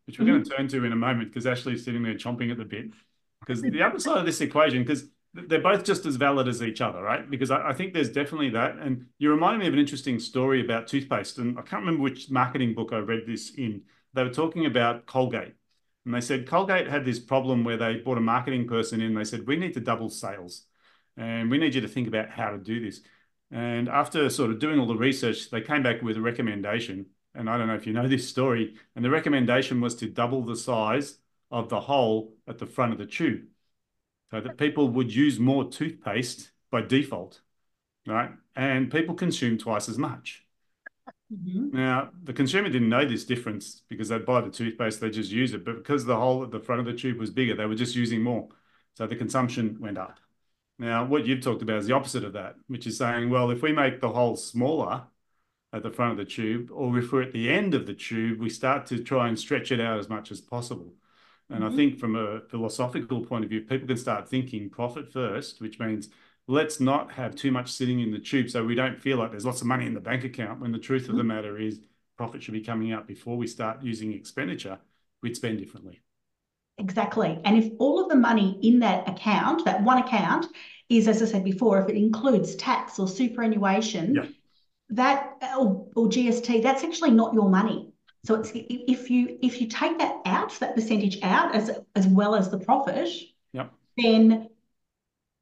which 0.06 0.18
we're 0.18 0.24
mm-hmm. 0.24 0.34
going 0.34 0.44
to 0.44 0.50
turn 0.50 0.68
to 0.68 0.84
in 0.84 0.92
a 0.92 0.96
moment 0.96 1.30
because 1.30 1.46
Ashley's 1.46 1.84
sitting 1.84 2.02
there 2.02 2.14
chomping 2.14 2.50
at 2.50 2.58
the 2.58 2.64
bit. 2.64 2.90
Because 3.40 3.62
the 3.62 3.82
other 3.82 3.98
side 3.98 4.18
of 4.18 4.26
this 4.26 4.40
equation, 4.40 4.82
because 4.82 5.04
they're 5.34 5.60
both 5.60 5.84
just 5.84 6.06
as 6.06 6.16
valid 6.16 6.48
as 6.48 6.62
each 6.62 6.80
other, 6.80 7.02
right? 7.02 7.28
Because 7.28 7.50
I, 7.50 7.68
I, 7.68 7.72
think 7.72 7.94
there's 7.94 8.10
definitely 8.10 8.50
that. 8.50 8.76
And 8.76 9.06
you 9.18 9.30
reminded 9.30 9.60
me 9.60 9.68
of 9.68 9.74
an 9.74 9.78
interesting 9.78 10.18
story 10.18 10.64
about 10.64 10.88
toothpaste. 10.88 11.38
And 11.38 11.58
I 11.58 11.62
can't 11.62 11.84
remember 11.84 12.02
which 12.02 12.30
marketing 12.30 12.74
book 12.74 12.90
I 12.92 12.98
read 12.98 13.22
this 13.26 13.52
in. 13.56 13.82
They 14.12 14.24
were 14.24 14.30
talking 14.30 14.66
about 14.66 15.06
Colgate. 15.06 15.54
And 16.04 16.14
they 16.14 16.20
said 16.20 16.48
Colgate 16.48 16.88
had 16.88 17.04
this 17.04 17.20
problem 17.20 17.62
where 17.62 17.76
they 17.76 17.96
brought 17.96 18.18
a 18.18 18.22
marketing 18.22 18.66
person 18.66 19.00
in. 19.00 19.14
They 19.14 19.24
said, 19.24 19.46
we 19.46 19.56
need 19.56 19.74
to 19.74 19.80
double 19.80 20.10
sales. 20.10 20.64
And 21.16 21.50
we 21.50 21.58
need 21.58 21.74
you 21.74 21.80
to 21.82 21.88
think 21.88 22.08
about 22.08 22.30
how 22.30 22.50
to 22.50 22.58
do 22.58 22.84
this. 22.84 23.00
And 23.52 23.88
after 23.88 24.28
sort 24.30 24.50
of 24.50 24.58
doing 24.58 24.80
all 24.80 24.86
the 24.86 24.96
research, 24.96 25.50
they 25.50 25.60
came 25.60 25.82
back 25.82 26.02
with 26.02 26.16
a 26.16 26.20
recommendation. 26.20 27.06
And 27.34 27.48
I 27.48 27.56
don't 27.56 27.68
know 27.68 27.74
if 27.74 27.86
you 27.86 27.92
know 27.92 28.08
this 28.08 28.28
story. 28.28 28.74
And 28.96 29.04
the 29.04 29.10
recommendation 29.10 29.80
was 29.80 29.94
to 29.96 30.08
double 30.08 30.44
the 30.44 30.56
size 30.56 31.18
of 31.52 31.68
the 31.68 31.80
hole 31.80 32.34
at 32.48 32.58
the 32.58 32.66
front 32.66 32.92
of 32.92 32.98
the 32.98 33.06
tube 33.06 33.42
so 34.30 34.40
that 34.40 34.56
people 34.56 34.88
would 34.88 35.14
use 35.14 35.38
more 35.38 35.68
toothpaste 35.68 36.50
by 36.70 36.82
default, 36.82 37.40
right? 38.06 38.30
And 38.54 38.90
people 38.90 39.14
consume 39.14 39.58
twice 39.58 39.88
as 39.88 39.98
much. 39.98 40.44
Mm-hmm. 41.32 41.76
Now, 41.76 42.10
the 42.24 42.32
consumer 42.32 42.68
didn't 42.68 42.88
know 42.88 43.04
this 43.04 43.24
difference 43.24 43.82
because 43.88 44.08
they'd 44.08 44.26
buy 44.26 44.40
the 44.40 44.50
toothpaste, 44.50 45.00
they 45.00 45.10
just 45.10 45.30
use 45.30 45.54
it. 45.54 45.64
But 45.64 45.76
because 45.76 46.04
the 46.04 46.16
hole 46.16 46.42
at 46.42 46.50
the 46.50 46.60
front 46.60 46.80
of 46.80 46.86
the 46.86 46.94
tube 46.94 47.18
was 47.18 47.30
bigger, 47.30 47.54
they 47.54 47.66
were 47.66 47.74
just 47.74 47.96
using 47.96 48.22
more. 48.22 48.48
So 48.94 49.06
the 49.06 49.16
consumption 49.16 49.76
went 49.80 49.98
up. 49.98 50.18
Now, 50.78 51.04
what 51.04 51.26
you've 51.26 51.42
talked 51.42 51.62
about 51.62 51.78
is 51.78 51.86
the 51.86 51.94
opposite 51.94 52.24
of 52.24 52.32
that, 52.32 52.56
which 52.66 52.86
is 52.86 52.96
saying, 52.96 53.30
well, 53.30 53.50
if 53.50 53.62
we 53.62 53.72
make 53.72 54.00
the 54.00 54.08
hole 54.08 54.34
smaller 54.36 55.02
at 55.72 55.82
the 55.82 55.90
front 55.90 56.12
of 56.12 56.16
the 56.16 56.24
tube, 56.24 56.70
or 56.72 56.98
if 56.98 57.12
we're 57.12 57.22
at 57.22 57.32
the 57.32 57.50
end 57.50 57.74
of 57.74 57.86
the 57.86 57.94
tube, 57.94 58.40
we 58.40 58.48
start 58.48 58.86
to 58.86 59.02
try 59.02 59.28
and 59.28 59.38
stretch 59.38 59.70
it 59.70 59.80
out 59.80 59.98
as 59.98 60.08
much 60.08 60.32
as 60.32 60.40
possible. 60.40 60.94
And 61.50 61.62
mm-hmm. 61.62 61.72
I 61.72 61.76
think 61.76 61.98
from 61.98 62.16
a 62.16 62.40
philosophical 62.48 63.24
point 63.24 63.44
of 63.44 63.50
view, 63.50 63.62
people 63.62 63.88
can 63.88 63.96
start 63.96 64.28
thinking 64.28 64.70
profit 64.70 65.12
first, 65.12 65.60
which 65.60 65.78
means 65.78 66.08
let's 66.46 66.80
not 66.80 67.12
have 67.12 67.34
too 67.34 67.50
much 67.50 67.70
sitting 67.70 68.00
in 68.00 68.10
the 68.10 68.18
tube 68.18 68.50
so 68.50 68.64
we 68.64 68.74
don't 68.74 69.00
feel 69.00 69.18
like 69.18 69.30
there's 69.30 69.46
lots 69.46 69.60
of 69.60 69.66
money 69.66 69.86
in 69.86 69.94
the 69.94 70.00
bank 70.00 70.24
account 70.24 70.60
when 70.60 70.72
the 70.72 70.78
truth 70.78 71.02
mm-hmm. 71.02 71.12
of 71.12 71.16
the 71.16 71.22
mm-hmm. 71.22 71.28
matter 71.28 71.58
is 71.58 71.80
profit 72.16 72.42
should 72.42 72.54
be 72.54 72.60
coming 72.60 72.92
out 72.92 73.06
before 73.06 73.36
we 73.36 73.46
start 73.46 73.82
using 73.82 74.12
expenditure. 74.12 74.78
We'd 75.22 75.36
spend 75.36 75.58
differently. 75.58 76.00
Exactly. 76.78 77.38
And 77.44 77.62
if 77.62 77.72
all 77.78 78.02
of 78.02 78.08
the 78.08 78.16
money 78.16 78.58
in 78.62 78.78
that 78.80 79.08
account, 79.08 79.64
that 79.66 79.82
one 79.82 79.98
account, 79.98 80.46
is, 80.90 81.06
as 81.06 81.22
I 81.22 81.26
said 81.26 81.44
before, 81.44 81.80
if 81.80 81.88
it 81.88 81.96
includes 81.96 82.56
tax 82.56 82.98
or 82.98 83.06
superannuation, 83.06 84.16
Yeah. 84.16 84.26
that 84.90 85.36
or, 85.56 85.86
or 85.94 86.08
GST, 86.08 86.62
that's 86.62 86.82
actually 86.82 87.12
not 87.12 87.32
your 87.32 87.48
money. 87.48 87.89
So 88.24 88.34
it's 88.34 88.50
if 88.54 89.10
you 89.10 89.38
if 89.42 89.60
you 89.60 89.68
take 89.68 89.98
that 89.98 90.16
out, 90.26 90.58
that 90.60 90.74
percentage 90.74 91.22
out 91.22 91.54
as 91.54 91.70
as 91.94 92.06
well 92.06 92.34
as 92.34 92.50
the 92.50 92.58
profit, 92.58 93.08
Yep. 93.52 93.72
then 93.96 94.48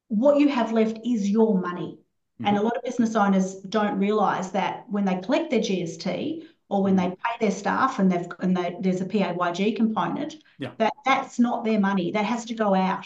what 0.07 0.37
you 0.39 0.47
have 0.49 0.71
left 0.71 0.99
is 1.05 1.29
your 1.29 1.59
money. 1.59 1.99
And 2.41 2.55
Mhm. 2.55 2.59
a 2.61 2.63
lot 2.63 2.77
of 2.77 2.83
business 2.83 3.15
owners 3.15 3.55
don't 3.55 3.99
realize 3.99 4.51
that 4.53 4.89
when 4.89 5.03
they 5.03 5.19
collect 5.19 5.49
their 5.51 5.59
GST 5.59 6.47
or 6.69 6.81
when 6.83 6.95
they 6.95 7.09
pay 7.09 7.35
their 7.41 7.51
staff 7.51 7.99
and 7.99 8.09
they've 8.09 8.27
and 8.39 8.55
they, 8.55 8.77
there's 8.79 9.01
a 9.01 9.05
PAYG 9.05 9.75
component, 9.75 10.35
Yeah. 10.57 10.71
that 10.77 10.93
that's 11.03 11.37
not 11.37 11.65
their 11.65 11.79
money. 11.81 12.11
That 12.11 12.23
has 12.25 12.45
to 12.45 12.53
go 12.55 12.73
out 12.73 13.05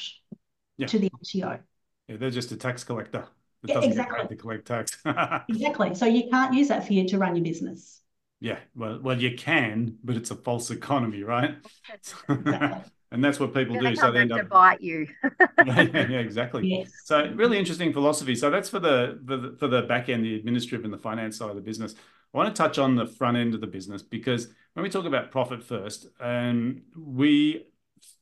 Yeah. 0.78 0.86
to 0.88 1.00
the 1.00 1.10
ATO. 1.16 1.60
Yeah, 2.08 2.18
they're 2.18 2.30
just 2.30 2.52
a 2.52 2.58
tax 2.58 2.84
collector 2.84 3.28
that 3.62 3.70
Yeah, 3.70 3.74
doesn't 3.76 3.92
exactly. 3.92 4.28
to 4.28 4.36
collect 4.36 4.68
tax. 4.68 5.02
Exactly. 5.50 5.96
So 5.96 6.06
you 6.06 6.30
can't 6.30 6.54
use 6.54 6.68
that 6.68 6.86
for 6.86 6.94
you 6.94 7.08
to 7.08 7.18
run 7.18 7.36
your 7.36 7.44
business. 7.44 8.03
Yeah, 8.44 8.60
well, 8.76 9.00
well, 9.02 9.22
you 9.22 9.38
can, 9.38 9.98
but 10.04 10.18
it's 10.18 10.30
a 10.30 10.36
false 10.36 10.70
economy, 10.70 11.24
right? 11.24 11.56
Exactly. 11.90 12.60
And 13.14 13.24
that's 13.24 13.40
what 13.40 13.54
people 13.54 13.76
do. 13.76 13.86
they 13.86 13.96
So 13.96 14.12
they 14.12 14.22
end 14.22 14.32
to 14.32 14.44
up. 14.44 14.50
bite 14.50 14.82
you. 14.82 15.08
Yeah, 15.66 15.82
yeah, 15.82 16.08
yeah, 16.10 16.18
exactly. 16.20 16.68
Yes. 16.68 16.92
So 17.06 17.32
really 17.36 17.58
interesting 17.60 17.94
philosophy. 17.94 18.36
So 18.36 18.50
that's 18.50 18.70
for 18.70 18.80
the 18.80 19.22
for 19.26 19.38
the, 19.38 19.56
for 19.60 19.68
the 19.68 19.84
back 19.84 20.10
end, 20.10 20.26
the 20.26 20.36
administrative 20.36 20.84
and 20.84 20.94
the 20.94 20.98
finance 20.98 21.38
side 21.38 21.50
of 21.52 21.56
the 21.56 21.62
business. 21.62 21.96
I 22.34 22.38
want 22.38 22.54
to 22.54 22.60
touch 22.60 22.80
on 22.80 22.96
the 22.96 23.06
front 23.06 23.38
end 23.38 23.54
of 23.54 23.62
the 23.62 23.68
business 23.68 24.02
because 24.02 24.48
when 24.74 24.84
we 24.84 24.90
talk 24.90 25.06
about 25.06 25.30
profit 25.32 25.64
first, 25.64 26.08
um, 26.20 26.82
we 26.98 27.68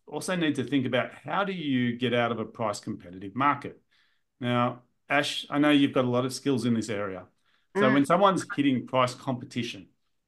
also 0.07 0.35
need 0.35 0.55
to 0.55 0.63
think 0.63 0.85
about 0.85 1.13
how 1.13 1.43
do 1.45 1.53
you 1.53 1.97
get 1.97 2.13
out 2.13 2.31
of 2.31 2.39
a 2.39 2.45
price 2.45 2.79
competitive 2.81 3.35
market. 3.35 3.81
Now, 4.39 4.81
Ash, 5.09 5.45
I 5.49 5.59
know 5.59 5.69
you've 5.71 5.93
got 5.93 6.05
a 6.05 6.09
lot 6.09 6.25
of 6.25 6.33
skills 6.33 6.65
in 6.65 6.73
this 6.73 6.89
area. 6.89 7.25
So 7.75 7.89
Mm. 7.89 7.93
when 7.93 8.05
someone's 8.05 8.45
hitting 8.55 8.87
price 8.87 9.13
competition 9.15 9.87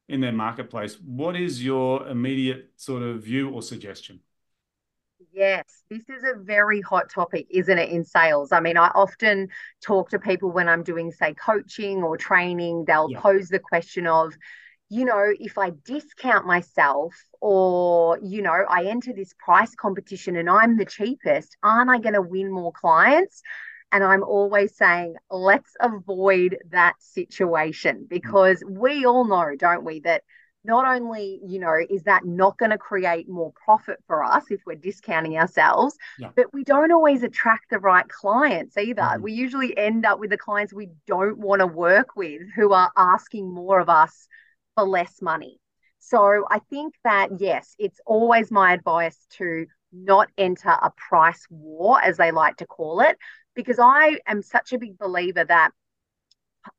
in 0.10 0.22
their 0.22 0.32
marketplace, 0.32 0.98
what 1.00 1.36
is 1.36 1.64
your 1.64 2.08
immediate 2.08 2.72
sort 2.78 3.04
of 3.04 3.24
view 3.24 3.50
or 3.50 3.62
suggestion? 3.62 4.20
Yes, 5.32 5.84
this 5.90 6.04
is 6.10 6.24
a 6.24 6.38
very 6.38 6.82
hot 6.82 7.10
topic, 7.10 7.48
isn't 7.50 7.78
it, 7.78 7.90
in 7.90 8.04
sales? 8.04 8.52
I 8.52 8.60
mean, 8.60 8.78
I 8.78 8.88
often 8.90 9.50
talk 9.82 10.10
to 10.10 10.20
people 10.20 10.52
when 10.52 10.68
I'm 10.70 10.84
doing, 10.84 11.12
say, 11.12 11.34
coaching 11.34 12.04
or 12.04 12.18
training, 12.18 12.86
they'll 12.86 13.10
Yeah. 13.10 13.18
pose 13.18 13.50
the 13.50 13.60
question 13.60 14.06
of, 14.06 14.34
you 14.90 15.06
know, 15.06 15.34
if 15.40 15.58
I 15.58 15.72
discount 15.86 16.46
myself 16.46 17.16
or, 17.42 18.20
you 18.22 18.42
know, 18.44 18.66
I 18.70 18.86
enter 18.86 19.14
this 19.14 19.34
price 19.40 19.74
competition 19.76 20.36
and 20.36 20.50
I'm 20.50 20.78
the 20.78 20.86
cheapest, 20.86 21.58
aren't 21.64 21.90
I 21.90 21.98
going 22.00 22.14
to 22.14 22.22
win 22.22 22.52
more 22.52 22.72
clients? 22.72 23.42
And 23.94 24.04
I'm 24.04 24.24
always 24.24 24.76
saying, 24.76 25.16
let's 25.30 25.72
avoid 25.80 26.58
that 26.72 26.96
situation 27.00 28.08
because 28.10 28.64
we 28.68 29.06
all 29.06 29.24
know, 29.24 29.56
don't 29.56 29.86
we, 29.86 30.00
that 30.02 30.24
not 30.66 30.86
only, 30.86 31.40
you 31.46 31.60
know, 31.60 31.76
is 31.90 32.04
that 32.04 32.26
not 32.26 32.58
going 32.58 32.72
to 32.72 32.78
create 32.78 33.30
more 33.30 33.54
profit 33.64 34.00
for 34.08 34.24
us 34.24 34.46
if 34.50 34.62
we're 34.66 34.76
discounting 34.76 35.38
ourselves, 35.38 35.96
Yeah. 36.18 36.30
but 36.36 36.52
we 36.54 36.64
don't 36.64 36.92
always 36.92 37.22
attract 37.22 37.70
the 37.70 37.80
right 37.80 38.08
clients 38.10 38.78
either. 38.78 39.02
Mhm. 39.02 39.22
We 39.22 39.34
usually 39.34 39.78
end 39.78 40.06
up 40.08 40.20
with 40.20 40.32
the 40.32 40.38
clients 40.38 40.74
we 40.74 40.90
don't 41.06 41.38
want 41.38 41.60
to 41.60 41.68
work 41.68 42.16
with 42.16 42.42
who 42.56 42.74
are 42.74 42.92
asking 42.98 43.54
more 43.54 43.80
of 43.80 43.90
us 43.90 44.28
for 44.74 44.86
less 44.86 45.22
money. 45.22 45.60
So 46.00 46.46
I 46.50 46.60
think 46.70 46.96
that, 47.04 47.40
yes, 47.40 47.76
it's 47.78 48.00
always 48.08 48.50
my 48.50 48.74
advice 48.74 49.20
to 49.38 49.68
not 49.92 50.30
enter 50.38 50.72
a 50.72 50.92
price 51.10 51.46
war, 51.50 52.02
as 52.02 52.18
they 52.18 52.32
like 52.32 52.58
to 52.58 52.66
call 52.66 53.02
it, 53.02 53.18
because 53.56 53.80
I 53.80 54.20
am 54.26 54.42
such 54.42 54.74
a 54.74 54.78
big 54.78 54.98
believer 54.98 55.44
that 55.46 55.72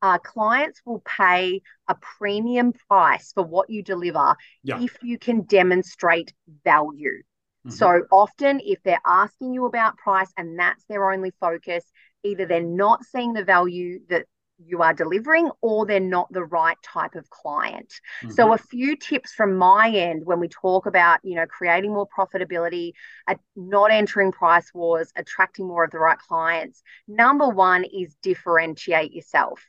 uh, 0.02 0.18
clients 0.18 0.80
will 0.84 1.02
pay 1.04 1.60
a 1.88 1.94
premium 2.18 2.72
price 2.88 3.32
for 3.32 3.42
what 3.42 3.70
you 3.70 3.82
deliver 3.82 4.36
Yeah. 4.62 4.80
if 4.80 4.96
you 5.02 5.18
can 5.18 5.42
demonstrate 5.42 6.32
value. 6.64 7.22
Mhm. 7.66 7.72
So 7.72 8.06
often, 8.10 8.60
if 8.60 8.82
they're 8.82 9.00
asking 9.06 9.54
you 9.54 9.66
about 9.66 9.96
price 9.96 10.32
and 10.36 10.58
that's 10.58 10.84
their 10.84 11.10
only 11.10 11.32
focus, 11.40 11.84
either 12.22 12.46
they're 12.46 12.62
not 12.62 13.04
seeing 13.04 13.32
the 13.32 13.44
value 13.44 14.00
that 14.08 14.26
you 14.58 14.82
are 14.82 14.94
delivering 14.94 15.50
or 15.60 15.86
they're 15.86 16.00
not 16.00 16.32
the 16.32 16.44
right 16.44 16.76
type 16.82 17.14
of 17.14 17.28
client. 17.30 17.92
So 18.28 18.52
Mhm. 18.52 18.54
a 18.54 18.58
few 18.58 18.96
tips 18.96 19.32
from 19.32 19.56
my 19.56 19.90
end 19.90 20.22
when 20.24 20.40
we 20.40 20.48
talk 20.48 20.86
about, 20.86 21.20
you 21.22 21.36
know, 21.36 21.46
creating 21.46 21.92
more 21.92 22.08
profitability, 22.16 22.92
uh, 23.26 23.34
not 23.56 23.90
entering 23.90 24.32
price 24.32 24.72
wars, 24.74 25.12
attracting 25.16 25.66
more 25.66 25.84
of 25.84 25.90
the 25.90 25.98
right 25.98 26.18
clients. 26.18 26.82
Number 27.08 27.48
one 27.48 27.84
is 27.84 28.16
differentiate 28.22 29.12
yourself. 29.12 29.60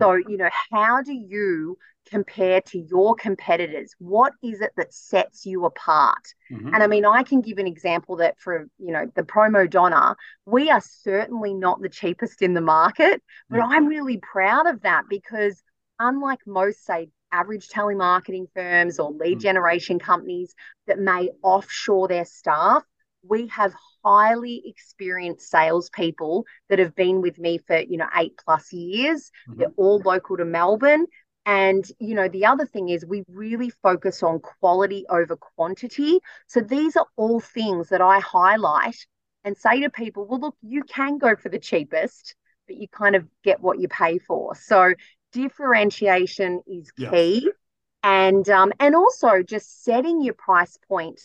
So, 0.00 0.14
you 0.14 0.36
know, 0.36 0.50
how 0.72 1.02
do 1.02 1.12
you 1.12 1.78
compare 2.10 2.60
to 2.62 2.78
your 2.78 3.14
competitors? 3.14 3.94
What 3.98 4.32
is 4.42 4.60
it 4.60 4.72
that 4.76 4.92
sets 4.92 5.46
you 5.46 5.64
apart? 5.64 6.34
Mhm. 6.50 6.74
And 6.74 6.82
I 6.82 6.86
mean, 6.86 7.04
I 7.04 7.22
can 7.22 7.40
give 7.40 7.58
an 7.58 7.66
example 7.66 8.16
that 8.16 8.38
for, 8.38 8.66
you 8.78 8.92
know, 8.92 9.06
the 9.14 9.22
promo 9.22 9.68
Donna, 9.68 10.16
we 10.46 10.70
are 10.70 10.80
certainly 10.80 11.54
not 11.54 11.80
the 11.80 11.88
cheapest 11.88 12.42
in 12.42 12.54
the 12.54 12.60
market, 12.60 13.22
but 13.50 13.58
Yeah. 13.58 13.66
I'm 13.68 13.86
really 13.86 14.18
proud 14.18 14.66
of 14.66 14.82
that 14.82 15.04
because 15.08 15.62
unlike 15.98 16.40
most, 16.46 16.84
say, 16.84 17.10
average 17.32 17.68
telemarketing 17.68 18.46
firms 18.54 18.98
or 18.98 19.12
lead 19.12 19.38
Mm. 19.38 19.42
generation 19.42 19.98
companies 19.98 20.54
that 20.86 20.98
may 20.98 21.30
offshore 21.42 22.08
their 22.08 22.24
staff, 22.24 22.82
we 23.22 23.46
have 23.48 23.74
highly 24.04 24.62
experienced 24.66 25.48
salespeople 25.50 26.46
that 26.68 26.78
have 26.78 26.94
been 26.94 27.20
with 27.20 27.38
me 27.38 27.58
for, 27.58 27.78
you 27.78 27.96
know, 27.98 28.08
eight 28.16 28.32
plus 28.44 28.72
years. 28.72 29.30
Mhm. 29.46 29.56
They're 29.58 29.72
all 29.76 30.00
local 30.04 30.36
to 30.36 30.44
Melbourne. 30.44 31.06
And, 31.46 31.84
you 31.98 32.14
know, 32.14 32.28
the 32.28 32.46
other 32.46 32.66
thing 32.66 32.88
is 32.90 33.04
we 33.04 33.24
really 33.28 33.70
focus 33.70 34.22
on 34.22 34.40
quality 34.40 35.04
over 35.08 35.36
quantity. 35.36 36.20
So 36.46 36.60
these 36.60 36.96
are 36.96 37.06
all 37.16 37.40
things 37.40 37.88
that 37.88 38.00
I 38.00 38.20
highlight 38.20 38.96
and 39.44 39.56
say 39.56 39.80
to 39.80 39.90
people, 39.90 40.26
well, 40.26 40.40
look, 40.40 40.56
you 40.62 40.82
can 40.84 41.18
go 41.18 41.34
for 41.36 41.48
the 41.48 41.58
cheapest, 41.58 42.34
but 42.66 42.76
you 42.76 42.88
kind 42.88 43.16
of 43.16 43.26
get 43.42 43.60
what 43.60 43.78
you 43.78 43.88
pay 43.88 44.18
for. 44.18 44.54
So 44.54 44.94
differentiation 45.32 46.62
is 46.66 46.90
Yeah. 46.96 47.10
key. 47.10 47.50
And 48.02 48.48
um, 48.48 48.72
and 48.80 48.94
also 48.94 49.42
just 49.42 49.84
setting 49.84 50.22
your 50.22 50.34
price 50.34 50.78
point 50.88 51.20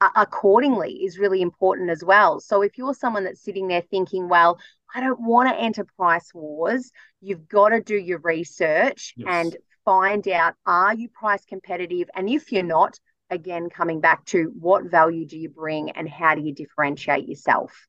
accordingly 0.00 1.04
is 1.04 1.18
really 1.18 1.42
important 1.42 1.90
as 1.90 2.02
well. 2.04 2.40
So 2.40 2.62
if 2.62 2.78
you're 2.78 2.94
someone 2.94 3.24
that's 3.24 3.42
sitting 3.42 3.68
there 3.68 3.82
thinking, 3.82 4.28
well, 4.28 4.58
I 4.94 5.00
don't 5.00 5.20
want 5.20 5.48
to 5.48 5.54
enter 5.60 5.84
price 5.96 6.32
wars, 6.34 6.90
you've 7.20 7.48
got 7.48 7.70
to 7.70 7.80
do 7.80 7.96
your 7.96 8.18
research 8.20 9.14
Yes. 9.14 9.26
and 9.26 9.56
find 9.84 10.26
out 10.28 10.54
are 10.66 10.94
you 10.94 11.08
price 11.08 11.44
competitive? 11.44 12.08
And 12.14 12.28
if 12.28 12.50
you're 12.52 12.62
not, 12.62 12.98
again, 13.30 13.70
coming 13.70 14.00
back 14.00 14.24
to 14.26 14.52
what 14.58 14.84
value 14.84 15.26
do 15.26 15.38
you 15.38 15.48
bring 15.48 15.90
and 15.90 16.08
how 16.08 16.34
do 16.34 16.42
you 16.42 16.54
differentiate 16.54 17.28
yourself? 17.28 17.86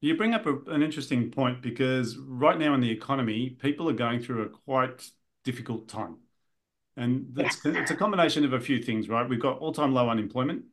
You 0.00 0.16
bring 0.16 0.34
up 0.34 0.46
a, 0.46 0.58
an 0.70 0.82
interesting 0.82 1.30
point 1.30 1.60
because 1.60 2.16
right 2.18 2.58
now 2.58 2.74
in 2.74 2.80
the 2.80 2.90
economy, 2.90 3.50
people 3.50 3.88
are 3.88 3.94
going 3.94 4.20
through 4.20 4.42
a 4.42 4.48
quite 4.48 5.10
difficult 5.44 5.88
time. 5.88 6.18
And 6.96 7.28
that's, 7.34 7.64
Yes. 7.64 7.66
it's 7.66 7.90
a 7.92 7.96
combination 7.96 8.44
of 8.44 8.52
a 8.54 8.60
few 8.60 8.82
things, 8.82 9.08
right? 9.08 9.28
We've 9.28 9.40
got 9.40 9.58
all-time 9.58 9.94
low 9.94 10.10
unemployment. 10.10 10.64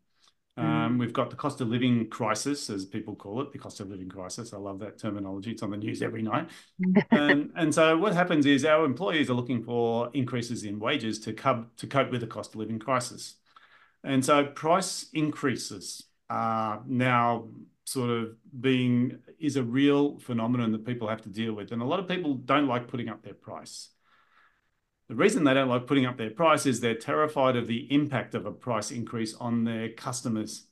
Um, 0.58 0.98
we've 0.98 1.12
got 1.12 1.30
the 1.30 1.36
cost 1.36 1.60
of 1.60 1.68
living 1.68 2.10
crisis, 2.10 2.70
as 2.70 2.86
people 2.86 3.16
call 3.16 3.42
it, 3.42 3.52
the 3.52 3.58
cost 3.58 3.82
of 3.82 3.90
living 3.90 4.08
crisis. 4.08 4.54
I 4.54 4.58
love 4.58 4.80
that 4.80 4.98
terminology. 4.98 5.52
It's 5.52 5.64
on 5.64 5.72
the 5.72 5.78
news 5.78 6.02
every 6.02 6.22
night. 6.22 6.50
and, 7.12 7.52
and 7.56 7.74
so 7.74 7.98
what 7.98 8.14
happens 8.14 8.46
is 8.46 8.64
our 8.64 8.86
employees 8.86 9.30
are 9.30 9.34
looking 9.34 9.64
for 9.64 10.10
increases 10.14 10.64
in 10.64 10.80
wages 10.80 11.20
to 11.22 11.34
cope, 11.34 11.76
to 11.78 11.88
cope 11.88 12.10
with 12.10 12.22
the 12.22 12.28
cost 12.28 12.54
of 12.54 12.60
living 12.60 12.80
crisis. 12.80 13.36
And 14.04 14.24
so 14.24 14.46
price 14.46 15.08
increases 15.14 16.04
are 16.30 16.82
now 16.86 17.50
sort 17.84 18.10
of 18.10 18.36
being 18.60 19.20
is 19.40 19.58
a 19.58 19.64
real 19.64 20.18
phenomenon 20.20 20.72
that 20.72 20.86
people 20.86 21.08
have 21.08 21.22
to 21.24 21.30
deal 21.30 21.54
with. 21.54 21.72
And 21.72 21.82
a 21.82 21.86
lot 21.86 22.00
of 22.00 22.08
people 22.08 22.36
don't 22.36 22.68
like 22.68 22.88
putting 22.88 23.10
up 23.10 23.24
their 23.24 23.34
price. 23.34 23.90
The 25.08 25.16
reason 25.16 25.44
they 25.44 25.54
don't 25.54 25.70
like 25.70 25.86
putting 25.86 26.06
up 26.06 26.18
their 26.18 26.32
price 26.32 26.66
is 26.66 26.80
they're 26.80 26.96
terrified 26.96 27.56
of 27.56 27.68
the 27.68 27.92
impact 27.94 28.34
of 28.34 28.46
a 28.46 28.52
price 28.52 28.92
increase 28.92 29.36
on 29.36 29.64
their 29.64 29.90
customers. 29.90 30.66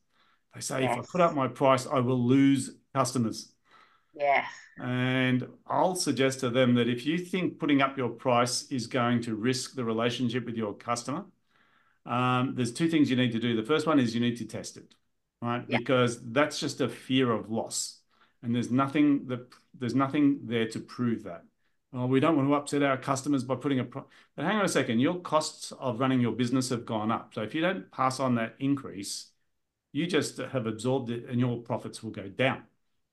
They 0.55 0.61
say, 0.61 0.85
if 0.85 0.91
I 0.91 1.01
put 1.11 1.21
up 1.21 1.35
my 1.35 1.47
price, 1.47 1.85
I 1.85 1.99
will 1.99 2.19
lose 2.19 2.75
customers. 2.93 3.51
Yeah. 4.13 4.45
And 4.79 5.47
I'll 5.67 5.95
suggest 5.95 6.39
to 6.39 6.49
them 6.49 6.75
that 6.75 6.87
if 6.89 7.05
you 7.05 7.17
think 7.17 7.59
putting 7.59 7.81
up 7.81 7.97
your 7.97 8.09
price 8.09 8.63
is 8.71 8.87
going 8.87 9.21
to 9.23 9.35
risk 9.35 9.75
the 9.75 9.83
relationship 9.83 10.45
with 10.45 10.55
your 10.55 10.73
customer, 10.73 11.25
um, 12.05 12.53
there's 12.55 12.73
two 12.73 12.89
things 12.89 13.09
you 13.09 13.15
need 13.15 13.31
to 13.31 13.39
do. 13.39 13.55
The 13.55 13.63
first 13.63 13.87
one 13.87 13.99
is 13.99 14.13
you 14.13 14.21
need 14.21 14.37
to 14.37 14.45
test 14.45 14.77
it, 14.77 14.95
right? 15.41 15.63
Yeah. 15.67 15.77
Because 15.77 16.19
that's 16.31 16.59
just 16.59 16.81
a 16.81 16.89
fear 16.89 17.31
of 17.31 17.49
loss. 17.49 17.99
And 18.41 18.53
there's 18.53 18.71
nothing 18.71 19.27
that 19.27 19.47
there's 19.77 19.95
nothing 19.95 20.39
there 20.43 20.67
to 20.69 20.79
prove 20.79 21.23
that. 21.23 21.43
Oh, 21.93 22.07
we 22.07 22.19
don't 22.19 22.35
want 22.35 22.50
to 22.50 22.55
upset 22.55 22.81
our 22.83 22.97
customers 22.97 23.43
by 23.43 23.55
putting 23.55 23.79
a 23.79 23.83
pro 23.83 24.05
but 24.35 24.45
hang 24.45 24.57
on 24.57 24.65
a 24.65 24.67
second, 24.69 25.00
your 25.00 25.19
costs 25.21 25.71
of 25.73 26.00
running 26.00 26.19
your 26.21 26.31
business 26.31 26.69
have 26.69 26.85
gone 26.85 27.12
up. 27.12 27.33
So 27.35 27.43
if 27.43 27.53
you 27.53 27.62
don't 27.62 27.91
pass 27.91 28.19
on 28.19 28.35
that 28.35 28.55
increase, 28.59 29.29
You 29.93 30.07
just 30.07 30.38
have 30.39 30.67
absorbed 30.67 31.09
it 31.12 31.25
and 31.29 31.39
your 31.39 31.57
profits 31.62 32.03
will 32.03 32.12
go 32.12 32.29
down. 32.29 32.63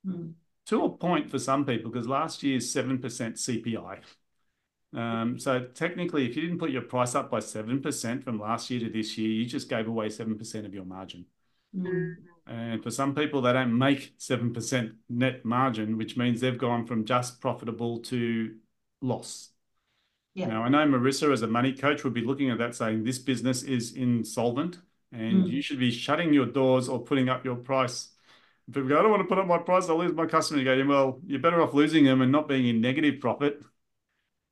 Mm. 0.06 0.34
To 0.66 0.84
a 0.84 0.90
point 0.90 1.30
for 1.30 1.38
some 1.38 1.64
people, 1.66 1.90
because 1.90 2.08
last 2.08 2.42
year's 2.42 2.72
7% 2.72 3.38
CPI. 3.38 4.00
Um, 4.94 5.38
so 5.38 5.66
technically, 5.74 6.26
if 6.28 6.36
you 6.36 6.42
didn't 6.42 6.58
put 6.58 6.70
your 6.70 6.82
price 6.82 7.14
up 7.14 7.30
by 7.30 7.40
7% 7.40 8.24
from 8.24 8.40
last 8.40 8.70
year 8.70 8.80
to 8.80 8.90
this 8.90 9.16
year, 9.18 9.30
you 9.30 9.46
just 9.46 9.68
gave 9.68 9.86
away 9.88 10.08
7% 10.08 10.66
of 10.66 10.74
your 10.74 10.84
margin. 10.84 11.26
Mm. 11.76 12.16
And 12.46 12.82
for 12.82 12.90
some 12.90 13.14
people, 13.14 13.42
they 13.42 13.52
don't 13.52 13.76
make 13.76 14.16
7% 14.18 14.96
net 15.08 15.44
margin, 15.44 15.96
which 15.96 16.16
means 16.16 16.40
they've 16.40 16.58
gone 16.58 16.86
from 16.86 17.04
just 17.04 17.40
profitable 17.40 18.00
to 18.04 18.56
loss. 19.00 19.50
Yeah. 20.34 20.46
Now, 20.46 20.62
I 20.62 20.68
know 20.68 20.86
Marissa, 20.86 21.32
as 21.32 21.42
a 21.42 21.46
money 21.46 21.72
coach, 21.72 22.04
would 22.04 22.14
be 22.14 22.24
looking 22.24 22.50
at 22.50 22.58
that 22.58 22.74
saying 22.74 23.04
this 23.04 23.18
business 23.18 23.62
is 23.62 23.92
insolvent 23.96 24.78
and 25.12 25.44
Mm. 25.44 25.50
you 25.50 25.60
should 25.62 25.78
be 25.78 25.90
shutting 25.90 26.32
your 26.32 26.46
doors 26.46 26.88
or 26.88 27.02
putting 27.02 27.28
up 27.28 27.44
your 27.44 27.56
price. 27.56 28.10
If 28.68 28.74
people 28.74 28.88
go, 28.88 28.98
I 28.98 29.02
don't 29.02 29.10
want 29.10 29.22
to 29.22 29.28
put 29.28 29.38
up 29.38 29.46
my 29.46 29.58
price, 29.58 29.88
I'll 29.88 29.98
lose 29.98 30.12
my 30.14 30.26
customer. 30.26 30.60
You 30.60 30.64
go, 30.64 30.86
well, 30.86 31.20
you're 31.26 31.40
better 31.40 31.60
off 31.60 31.74
losing 31.74 32.04
them 32.04 32.20
and 32.22 32.30
not 32.30 32.46
being 32.46 32.66
in 32.68 32.80
negative 32.80 33.20
profit 33.20 33.60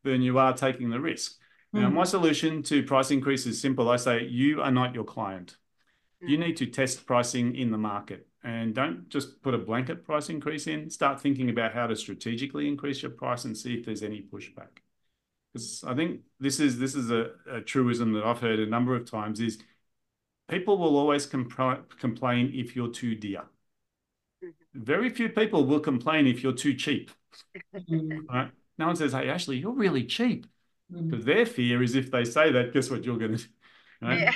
than 0.02 0.22
you 0.22 0.38
are 0.38 0.52
taking 0.52 0.90
the 0.90 1.00
risk. 1.00 1.38
Now, 1.72 1.88
Mm. 1.90 1.94
my 1.94 2.04
solution 2.04 2.62
to 2.64 2.82
price 2.82 3.10
increase 3.10 3.46
is 3.46 3.60
simple. 3.60 3.88
I 3.88 3.96
say, 3.96 4.24
you 4.26 4.62
are 4.62 4.72
not 4.72 4.94
your 4.94 5.04
client. 5.04 5.56
You 6.20 6.36
Mm. 6.38 6.46
need 6.46 6.56
to 6.58 6.66
test 6.66 7.06
pricing 7.06 7.54
in 7.54 7.70
the 7.70 7.78
market 7.78 8.27
and 8.44 8.74
don't 8.74 9.08
just 9.08 9.42
put 9.42 9.54
a 9.54 9.58
blanket 9.58 10.04
price 10.04 10.28
increase 10.30 10.66
in. 10.66 10.90
Start 10.90 11.20
thinking 11.20 11.50
about 11.50 11.74
how 11.74 11.86
to 11.86 11.96
strategically 11.96 12.68
increase 12.68 13.02
your 13.02 13.10
price 13.10 13.44
and 13.44 13.56
see 13.56 13.74
if 13.74 13.84
there's 13.86 14.02
any 14.02 14.22
pushback. 14.22 14.78
Because 15.52 15.82
I 15.86 15.94
think 15.94 16.20
this 16.38 16.60
is 16.60 16.78
this 16.78 16.94
is 16.94 17.10
a, 17.10 17.32
a 17.50 17.60
truism 17.60 18.12
that 18.12 18.24
I've 18.24 18.40
heard 18.40 18.60
a 18.60 18.66
number 18.66 18.94
of 18.94 19.10
times 19.10 19.40
is 19.40 19.58
people 20.48 20.78
will 20.78 20.96
always 20.96 21.26
compl- 21.26 21.88
complain 21.98 22.52
if 22.54 22.76
you're 22.76 22.92
too 22.92 23.14
dear. 23.14 23.44
Mhm. 24.42 24.52
Very 24.74 25.10
few 25.10 25.28
people 25.28 25.64
will 25.66 25.80
complain 25.80 26.26
if 26.26 26.42
you're 26.42 26.52
too 26.52 26.74
cheap. 26.74 27.10
Right? 28.30 28.50
No 28.78 28.86
one 28.86 28.96
says, 28.96 29.12
"Hey, 29.12 29.28
Ashley, 29.28 29.56
you're 29.58 29.72
really 29.72 30.04
cheap." 30.04 30.46
Because 30.90 31.24
their 31.24 31.44
fear 31.46 31.82
is 31.82 31.94
if 31.94 32.10
they 32.10 32.24
say 32.24 32.50
that, 32.52 32.72
guess 32.72 32.90
what 32.90 33.04
you're 33.04 33.18
going 33.18 33.36
to 33.36 33.44
do? 33.44 33.50
Right? 34.00 34.32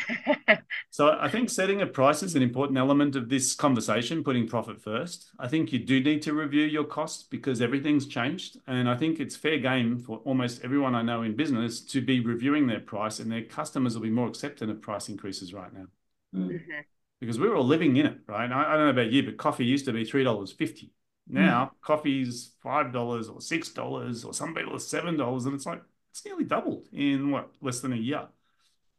Yeah. 0.48 0.58
So 0.90 1.16
I 1.18 1.28
think 1.30 1.48
setting 1.48 1.80
a 1.80 1.86
price 1.86 2.22
is 2.22 2.34
an 2.34 2.42
important 2.42 2.78
element 2.78 3.16
of 3.16 3.30
this 3.30 3.54
conversation, 3.54 4.22
putting 4.22 4.46
profit 4.46 4.78
first. 4.78 5.30
I 5.38 5.48
think 5.48 5.72
you 5.72 5.78
do 5.78 6.00
need 6.00 6.20
to 6.22 6.34
review 6.34 6.64
your 6.64 6.84
costs 6.84 7.22
because 7.22 7.62
everything's 7.62 8.06
changed. 8.06 8.58
And 8.66 8.88
I 8.90 8.96
think 8.96 9.18
it's 9.18 9.34
fair 9.34 9.56
game 9.58 9.98
for 9.98 10.18
almost 10.18 10.62
everyone 10.62 10.94
I 10.94 11.00
know 11.00 11.22
in 11.22 11.34
business 11.34 11.80
to 11.86 12.02
be 12.02 12.20
reviewing 12.20 12.66
their 12.66 12.80
price 12.80 13.20
and 13.20 13.32
their 13.32 13.42
customers 13.44 13.94
will 13.94 14.02
be 14.02 14.10
more 14.10 14.28
accepting 14.28 14.68
of 14.68 14.82
price 14.82 15.08
increases 15.08 15.54
right 15.54 15.72
now 15.72 15.86
Mm. 16.34 16.48
Mhm. 16.48 16.84
because 17.20 17.38
we're 17.38 17.54
all 17.56 17.64
living 17.66 17.96
in 17.96 18.06
it, 18.06 18.18
right? 18.26 18.50
I, 18.50 18.64
I 18.74 18.76
don't 18.76 18.84
know 18.86 18.90
about 18.90 19.12
you, 19.12 19.22
but 19.22 19.36
coffee 19.36 19.64
used 19.64 19.84
to 19.86 19.92
be 19.92 20.04
$3.50. 20.04 20.90
Now 21.28 21.72
coffee's 21.80 22.54
$5 22.62 23.28
or 23.30 23.40
$6 23.40 24.24
or 24.24 24.34
some 24.34 24.54
people 24.54 24.74
are 24.74 24.78
$7 24.78 25.46
and 25.46 25.54
it's 25.54 25.66
like, 25.66 25.82
it's 26.10 26.24
nearly 26.24 26.44
doubled 26.44 26.88
in 26.92 27.30
what, 27.30 27.50
less 27.62 27.80
than 27.80 27.92
a 27.92 27.96
year. 27.96 28.28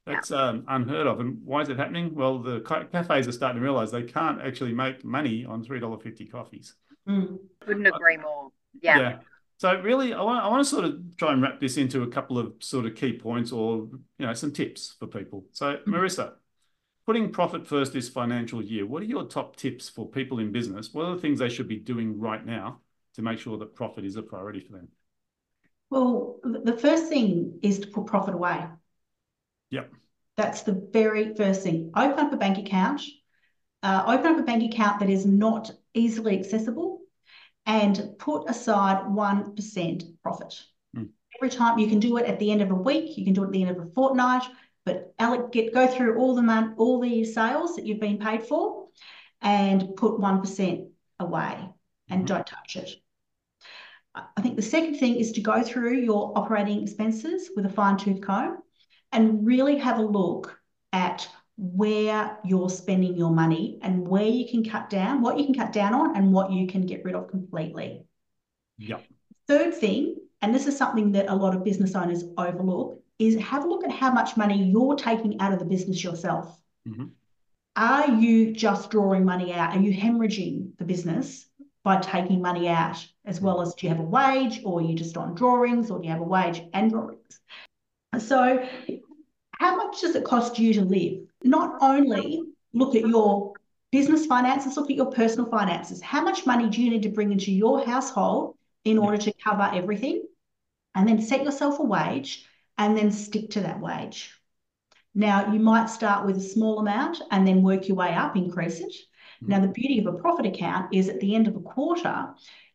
That's 0.05 0.31
um, 0.31 0.65
unheard 0.67 1.07
of. 1.07 1.19
And 1.19 1.39
why 1.45 1.61
is 1.61 1.69
it 1.69 1.77
happening? 1.77 2.13
Well, 2.13 2.39
the 2.39 2.59
cafes 2.91 3.27
are 3.27 3.31
starting 3.31 3.61
to 3.61 3.63
realize 3.63 3.91
they 3.91 4.03
can't 4.03 4.41
actually 4.41 4.73
make 4.73 5.05
money 5.05 5.45
on 5.45 5.63
$3.50 5.63 6.31
coffees. 6.31 6.75
Mm. 7.07 7.39
Couldn't 7.61 7.85
agree 7.85 8.17
more. 8.17 8.51
Yeah. 8.81 8.99
yeah. 8.99 9.19
So 9.57 9.79
really, 9.79 10.13
I 10.13 10.21
want, 10.21 10.43
I 10.43 10.49
want 10.49 10.63
to 10.63 10.69
sort 10.69 10.83
of 10.83 11.15
try 11.17 11.31
and 11.31 11.41
wrap 11.41 11.59
this 11.59 11.77
into 11.77 12.03
a 12.03 12.07
couple 12.07 12.37
of 12.37 12.53
sort 12.59 12.85
of 12.85 12.95
key 12.95 13.13
points 13.17 13.53
or, 13.53 13.87
you 14.17 14.25
know, 14.25 14.33
some 14.33 14.51
tips 14.51 14.95
for 14.99 15.07
people. 15.07 15.45
So 15.53 15.77
Marissa, 15.87 16.33
putting 17.05 17.31
profit 17.31 17.65
first 17.65 17.93
this 17.93 18.09
financial 18.09 18.61
year, 18.61 18.85
what 18.85 19.01
are 19.01 19.05
your 19.05 19.23
top 19.23 19.55
tips 19.55 19.87
for 19.87 20.09
people 20.09 20.39
in 20.39 20.51
business? 20.51 20.93
What 20.93 21.05
are 21.05 21.15
the 21.15 21.21
things 21.21 21.39
they 21.39 21.49
should 21.49 21.69
be 21.69 21.77
doing 21.77 22.19
right 22.19 22.45
now 22.45 22.79
to 23.15 23.21
make 23.21 23.39
sure 23.39 23.57
that 23.57 23.75
profit 23.75 24.03
is 24.03 24.17
a 24.17 24.21
priority 24.21 24.59
for 24.59 24.73
them? 24.73 24.89
Well, 25.89 26.39
the 26.43 26.75
first 26.75 27.07
thing 27.07 27.59
is 27.61 27.79
to 27.79 27.87
put 27.87 28.07
profit 28.07 28.33
away. 28.33 28.65
Yep. 29.73 29.91
That's 30.37 30.61
the 30.61 30.87
very 30.93 31.33
first 31.33 31.63
thing. 31.63 31.91
Open 31.95 32.19
up 32.23 32.31
a 32.31 32.37
bank 32.37 32.59
account. 32.59 33.01
Uh, 33.81 34.03
open 34.05 34.33
up 34.33 34.39
a 34.39 34.43
bank 34.43 34.71
account 34.71 34.99
that 34.99 35.09
is 35.09 35.25
not 35.25 35.71
easily 35.95 36.39
accessible 36.39 36.99
and 37.65 37.99
put 38.19 38.47
aside 38.47 38.97
1% 39.07 40.03
profit. 40.21 40.61
Mm. 40.95 41.09
Every 41.39 41.49
time 41.49 41.79
you 41.79 41.87
can 41.87 41.99
do 41.99 42.17
it 42.17 42.27
at 42.27 42.37
the 42.37 42.51
end 42.51 42.61
of 42.61 42.69
a 42.69 42.75
week, 42.75 43.17
you 43.17 43.25
can 43.25 43.33
do 43.33 43.43
it 43.43 43.47
at 43.47 43.51
the 43.51 43.63
end 43.63 43.71
of 43.75 43.83
a 43.83 43.89
fortnight, 43.95 44.43
but 44.85 45.13
Alec, 45.17 45.51
get 45.51 45.73
go 45.73 45.87
through 45.87 46.19
all 46.19 46.35
the 46.35 46.43
mon- 46.43 46.75
all 46.77 46.99
the 46.99 47.23
sales 47.23 47.75
that 47.75 47.85
you've 47.85 47.99
been 47.99 48.19
paid 48.19 48.43
for 48.43 48.89
and 49.41 49.95
put 49.95 50.19
1% 50.19 50.89
away 51.19 51.67
and 52.09 52.23
Mhm. 52.23 52.27
don't 52.27 52.47
touch 52.47 52.75
it. 52.75 52.91
I 54.13 54.23
I 54.37 54.41
think 54.41 54.55
the 54.55 54.61
second 54.61 54.95
thing 54.99 55.15
is 55.15 55.31
to 55.33 55.41
go 55.41 55.63
through 55.63 55.97
your 55.97 56.37
operating 56.37 56.83
expenses 56.83 57.49
with 57.55 57.65
a 57.65 57.69
fine 57.69 57.97
tooth 57.97 58.21
comb 58.21 58.62
and 59.13 59.45
really 59.45 59.77
have 59.77 59.99
a 59.99 60.05
look 60.05 60.59
at 60.91 61.27
where 61.57 62.39
you're 62.43 62.69
spending 62.69 63.15
your 63.15 63.29
money 63.29 63.79
and 63.83 64.07
where 64.07 64.25
you 64.25 64.49
can 64.49 64.63
cut 64.63 64.89
down, 64.89 65.21
what 65.21 65.37
you 65.37 65.45
can 65.45 65.53
cut 65.53 65.71
down 65.71 65.93
on, 65.93 66.17
and 66.17 66.33
what 66.33 66.51
you 66.51 66.67
can 66.67 66.81
get 66.81 67.05
rid 67.05 67.15
of 67.15 67.27
completely. 67.27 68.05
Yep. 68.79 69.03
Third 69.47 69.75
thing, 69.75 70.17
and 70.41 70.53
this 70.53 70.65
is 70.65 70.75
something 70.75 71.11
that 71.11 71.29
a 71.29 71.35
lot 71.35 71.55
of 71.55 71.63
business 71.63 71.95
owners 71.95 72.23
overlook, 72.37 72.99
is 73.19 73.35
have 73.35 73.63
a 73.63 73.67
look 73.67 73.83
at 73.83 73.91
how 73.91 74.11
much 74.11 74.35
money 74.35 74.63
you're 74.63 74.95
taking 74.95 75.39
out 75.39 75.53
of 75.53 75.59
the 75.59 75.65
business 75.65 76.03
yourself. 76.03 76.59
Mhm. 76.87 77.11
Are 77.75 78.09
you 78.15 78.51
just 78.51 78.89
drawing 78.89 79.23
money 79.23 79.53
out? 79.53 79.75
Are 79.75 79.81
you 79.81 79.93
hemorrhaging 79.93 80.75
the 80.77 80.85
business 80.85 81.47
by 81.83 81.99
taking 81.99 82.41
money 82.41 82.67
out, 82.67 83.05
as 83.25 83.41
well 83.41 83.61
as 83.61 83.75
do 83.75 83.85
you 83.85 83.93
have 83.93 83.99
a 83.99 84.09
wage, 84.09 84.61
or 84.65 84.79
are 84.79 84.83
you 84.83 84.95
just 84.95 85.17
on 85.17 85.35
drawings, 85.35 85.91
or 85.91 85.99
do 85.99 86.05
you 86.05 86.11
have 86.11 86.21
a 86.21 86.23
wage 86.23 86.63
and 86.73 86.89
drawings? 86.89 87.39
So, 88.19 88.67
how 89.59 89.75
much 89.75 90.01
does 90.01 90.15
it 90.15 90.23
cost 90.23 90.59
you 90.59 90.73
to 90.75 90.81
live? 90.81 91.27
Not 91.43 91.77
only 91.81 92.43
look 92.73 92.95
at 92.95 93.07
your 93.07 93.53
business 93.91 94.25
finances, 94.25 94.77
look 94.77 94.89
at 94.89 94.97
your 94.97 95.11
personal 95.11 95.49
finances. 95.49 96.01
How 96.01 96.21
much 96.21 96.45
money 96.45 96.69
do 96.69 96.81
you 96.81 96.89
need 96.89 97.03
to 97.03 97.09
bring 97.09 97.31
into 97.31 97.51
your 97.51 97.85
household 97.85 98.55
in 98.83 98.97
order 98.97 99.17
to 99.17 99.33
cover 99.33 99.69
everything? 99.73 100.23
And 100.95 101.07
then 101.07 101.21
set 101.21 101.43
yourself 101.43 101.79
a 101.79 101.83
wage 101.83 102.47
and 102.77 102.97
then 102.97 103.11
stick 103.11 103.51
to 103.51 103.61
that 103.61 103.79
wage. 103.79 104.31
Now, 105.15 105.51
you 105.51 105.59
might 105.59 105.89
start 105.89 106.25
with 106.25 106.37
a 106.37 106.41
small 106.41 106.79
amount 106.79 107.21
and 107.31 107.47
then 107.47 107.63
work 107.63 107.87
your 107.87 107.97
way 107.97 108.13
up, 108.13 108.35
increase 108.35 108.79
it. 108.79 108.93
Now, 109.41 109.59
the 109.59 109.67
beauty 109.67 109.99
of 109.99 110.07
a 110.07 110.17
profit 110.17 110.45
account 110.45 110.93
is 110.93 111.09
at 111.09 111.19
the 111.19 111.35
end 111.35 111.47
of 111.47 111.55
a 111.55 111.59
quarter, 111.59 112.29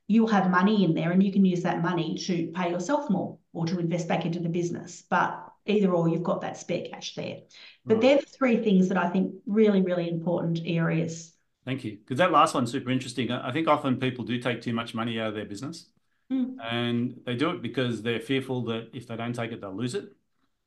you'll 0.07 0.29
have 0.29 0.51
money 0.51 0.85
in 0.85 0.95
there 0.95 1.11
and 1.11 1.23
you 1.23 1.33
can 1.33 1.45
use 1.45 1.63
that 1.63 1.83
money 1.83 2.17
to 2.27 2.53
pay 2.55 2.71
yourself 2.71 3.11
more 3.11 3.38
or 3.53 3.67
to 3.67 3.79
invest 3.79 4.09
back 4.09 4.25
into 4.25 4.41
the 4.41 4.49
business. 4.49 5.03
But 5.09 5.51
either 5.67 5.93
or, 5.93 6.09
you've 6.09 6.23
got 6.23 6.41
that 6.43 6.57
spare 6.57 6.87
cash 6.91 7.15
there. 7.15 7.39
But 7.87 7.95
Right. 7.95 8.03
they're 8.03 8.17
the 8.19 8.27
three 8.27 8.57
things 8.63 8.89
that 8.89 8.99
I 8.99 9.09
think 9.09 9.35
really, 9.47 9.83
really 9.83 10.09
important 10.09 10.61
areas. 10.65 11.35
Thank 11.65 11.85
you. 11.85 11.99
Because 11.99 12.19
that 12.19 12.33
last 12.33 12.55
one's 12.55 12.71
super 12.73 12.91
interesting. 12.91 13.31
I 13.31 13.53
think 13.53 13.69
often 13.69 13.99
people 14.01 14.25
do 14.25 14.39
take 14.39 14.63
too 14.63 14.73
much 14.73 14.95
money 14.95 15.21
out 15.21 15.29
of 15.29 15.35
their 15.35 15.45
business 15.45 15.91
Mm, 16.31 16.59
and 16.63 17.21
they 17.25 17.37
do 17.37 17.51
it 17.51 17.63
because 17.63 18.03
they're 18.03 18.21
fearful 18.21 18.63
that 18.65 18.91
if 18.93 19.07
they 19.07 19.17
don't 19.17 19.33
take 19.35 19.53
it, 19.53 19.61
they'll 19.61 19.75
lose 19.77 19.95
it. 19.95 20.13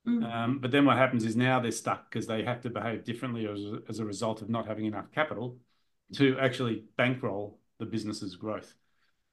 mm, 0.06 0.24
Um, 0.24 0.60
but 0.60 0.72
then 0.72 0.86
what 0.86 0.98
happens 0.98 1.26
is 1.26 1.36
now 1.36 1.60
they're 1.60 1.72
stuck 1.72 2.10
because 2.10 2.28
they 2.28 2.44
have 2.44 2.62
to 2.62 2.70
behave 2.70 3.04
differently 3.04 3.48
as, 3.48 3.62
a- 3.64 3.82
as 3.90 4.00
a 4.00 4.06
result 4.06 4.42
of 4.42 4.50
not 4.50 4.68
having 4.68 4.86
enough 4.86 5.12
capital 5.12 5.58
to 6.14 6.38
actually 6.40 6.86
bankroll 6.98 7.60
the 7.80 7.86
business's 7.86 8.36
growth. 8.36 8.76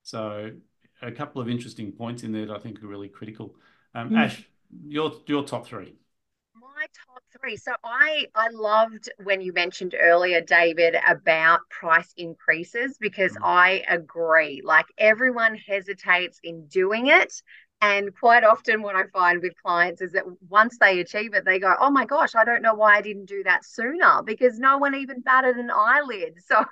So 0.03 0.53
a 1.03 1.13
couple 1.13 1.41
of 1.41 1.49
interesting 1.49 1.93
points 1.93 2.23
in 2.23 2.33
there 2.33 2.47
that 2.47 2.57
I 2.57 2.59
think 2.59 2.83
are 2.83 2.87
really 2.87 3.09
critical. 3.09 3.57
Um, 3.95 4.09
Mm. 4.11 4.17
Ash, 4.17 4.49
your 4.87 5.13
your 5.27 5.45
top 5.45 5.67
three. 5.67 5.97
My 6.55 6.87
top 7.07 7.23
three. 7.41 7.57
So 7.57 7.73
I 7.85 8.27
I 8.35 8.49
loved 8.49 9.09
when 9.23 9.41
you 9.41 9.53
mentioned 9.53 9.95
earlier, 9.99 10.41
David, 10.41 10.97
about 11.07 11.61
price 11.71 12.13
increases 12.17 12.99
because 12.99 13.33
Mm. 13.33 13.43
I 13.43 13.85
agree. 13.89 14.61
Like 14.65 14.87
everyone 14.99 15.55
hesitates 15.57 16.41
in 16.43 16.67
doing 16.67 17.07
it. 17.09 17.33
And 17.81 18.13
quite 18.19 18.43
often, 18.43 18.83
what 18.83 18.97
I 18.97 19.05
find 19.13 19.41
with 19.41 19.55
clients 19.63 20.01
is 20.03 20.11
that 20.13 20.25
once 20.49 20.79
they 20.79 20.99
achieve 20.99 21.33
it, 21.35 21.45
they 21.45 21.61
go, 21.61 21.77
Oh 21.79 21.91
my 21.91 22.05
gosh, 22.05 22.35
I 22.35 22.45
don't 22.45 22.63
know 22.63 22.75
why 22.75 22.97
I 22.97 23.03
didn't 23.03 23.27
do 23.27 23.45
that 23.45 23.65
sooner 23.65 24.21
because 24.25 24.59
no 24.59 24.79
one 24.79 24.97
even 24.97 25.21
batted 25.21 25.57
an 25.57 25.71
eyelid. 25.71 26.39
So 26.49 26.65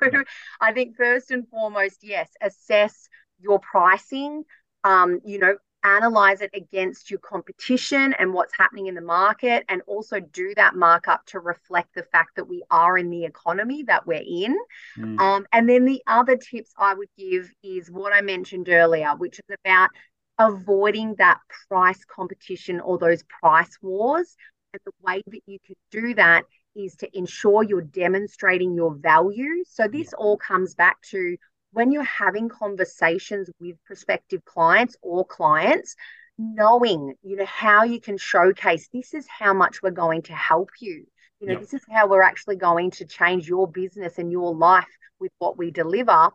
I 0.61 0.73
think 0.73 0.97
first 0.97 1.31
and 1.31 1.49
foremost, 1.49 2.03
yes, 2.03 2.29
assess 2.41 3.09
your 3.39 3.59
pricing. 3.61 4.45
Um, 4.85 5.21
you 5.25 5.39
know, 5.39 5.57
analyze 5.83 6.41
it 6.41 6.51
against 6.53 7.11
your 7.11 7.21
competition 7.21 8.13
and 8.19 8.33
what's 8.33 8.53
happening 8.59 8.87
in 8.87 8.95
the 8.95 9.01
market, 9.01 9.65
and 9.69 9.83
also 9.87 10.19
do 10.21 10.53
that 10.57 10.75
markup 10.75 11.25
to 11.27 11.39
reflect 11.39 11.95
the 11.95 12.03
fact 12.03 12.37
that 12.37 12.49
we 12.49 12.63
are 12.71 12.99
in 12.99 13.09
the 13.09 13.25
economy 13.25 13.85
that 13.85 14.07
we're 14.07 14.25
in. 14.27 14.57
Mm. 14.99 15.21
Um, 15.21 15.47
and 15.53 15.69
then 15.69 15.85
the 15.85 16.03
other 16.07 16.37
tips 16.37 16.73
I 16.77 16.95
would 16.95 17.09
give 17.17 17.51
is 17.63 17.91
what 17.91 18.13
I 18.13 18.21
mentioned 18.21 18.69
earlier, 18.69 19.11
which 19.17 19.39
is 19.39 19.57
about 19.65 19.91
avoiding 20.39 21.15
that 21.19 21.39
price 21.69 22.05
competition 22.05 22.81
or 22.81 22.99
those 22.99 23.23
price 23.41 23.79
wars. 23.81 24.37
And 24.73 24.81
the 24.85 24.93
way 25.03 25.23
that 25.27 25.41
you 25.47 25.59
can 25.65 25.77
do 25.91 26.15
that 26.15 26.45
is 26.75 26.97
to 26.97 27.17
ensure 27.17 27.63
you're 27.63 27.81
demonstrating 27.81 28.75
your 28.75 28.95
value. 28.95 29.65
So 29.67 29.89
this 29.89 30.13
all 30.13 30.37
comes 30.37 30.75
back 30.75 31.01
to 31.11 31.37
when 31.77 31.93
you're 31.93 32.05
having 32.05 32.49
conversations 32.49 33.51
with 33.61 33.77
prospective 33.85 34.43
clients 34.47 34.97
or 35.03 35.27
clients, 35.27 35.95
knowing, 36.39 37.13
you 37.23 37.37
know, 37.37 37.45
how 37.45 37.85
you 37.85 38.01
can 38.01 38.17
showcase 38.17 38.89
this 38.95 39.13
is 39.13 39.27
how 39.29 39.53
much 39.53 39.83
we're 39.83 39.91
going 39.91 40.23
to 40.23 40.33
help 40.33 40.71
you. 40.81 41.05
You 41.39 41.49
know, 41.49 41.53
yep. 41.53 41.61
this 41.61 41.75
is 41.75 41.83
how 41.91 42.09
we're 42.09 42.23
actually 42.23 42.57
going 42.57 42.93
to 42.93 43.05
change 43.05 43.47
your 43.47 43.69
business 43.69 44.17
and 44.17 44.33
your 44.33 44.55
life 44.55 44.89
with 45.21 45.33
what 45.37 45.59
we 45.59 45.71
deliver. 45.71 46.31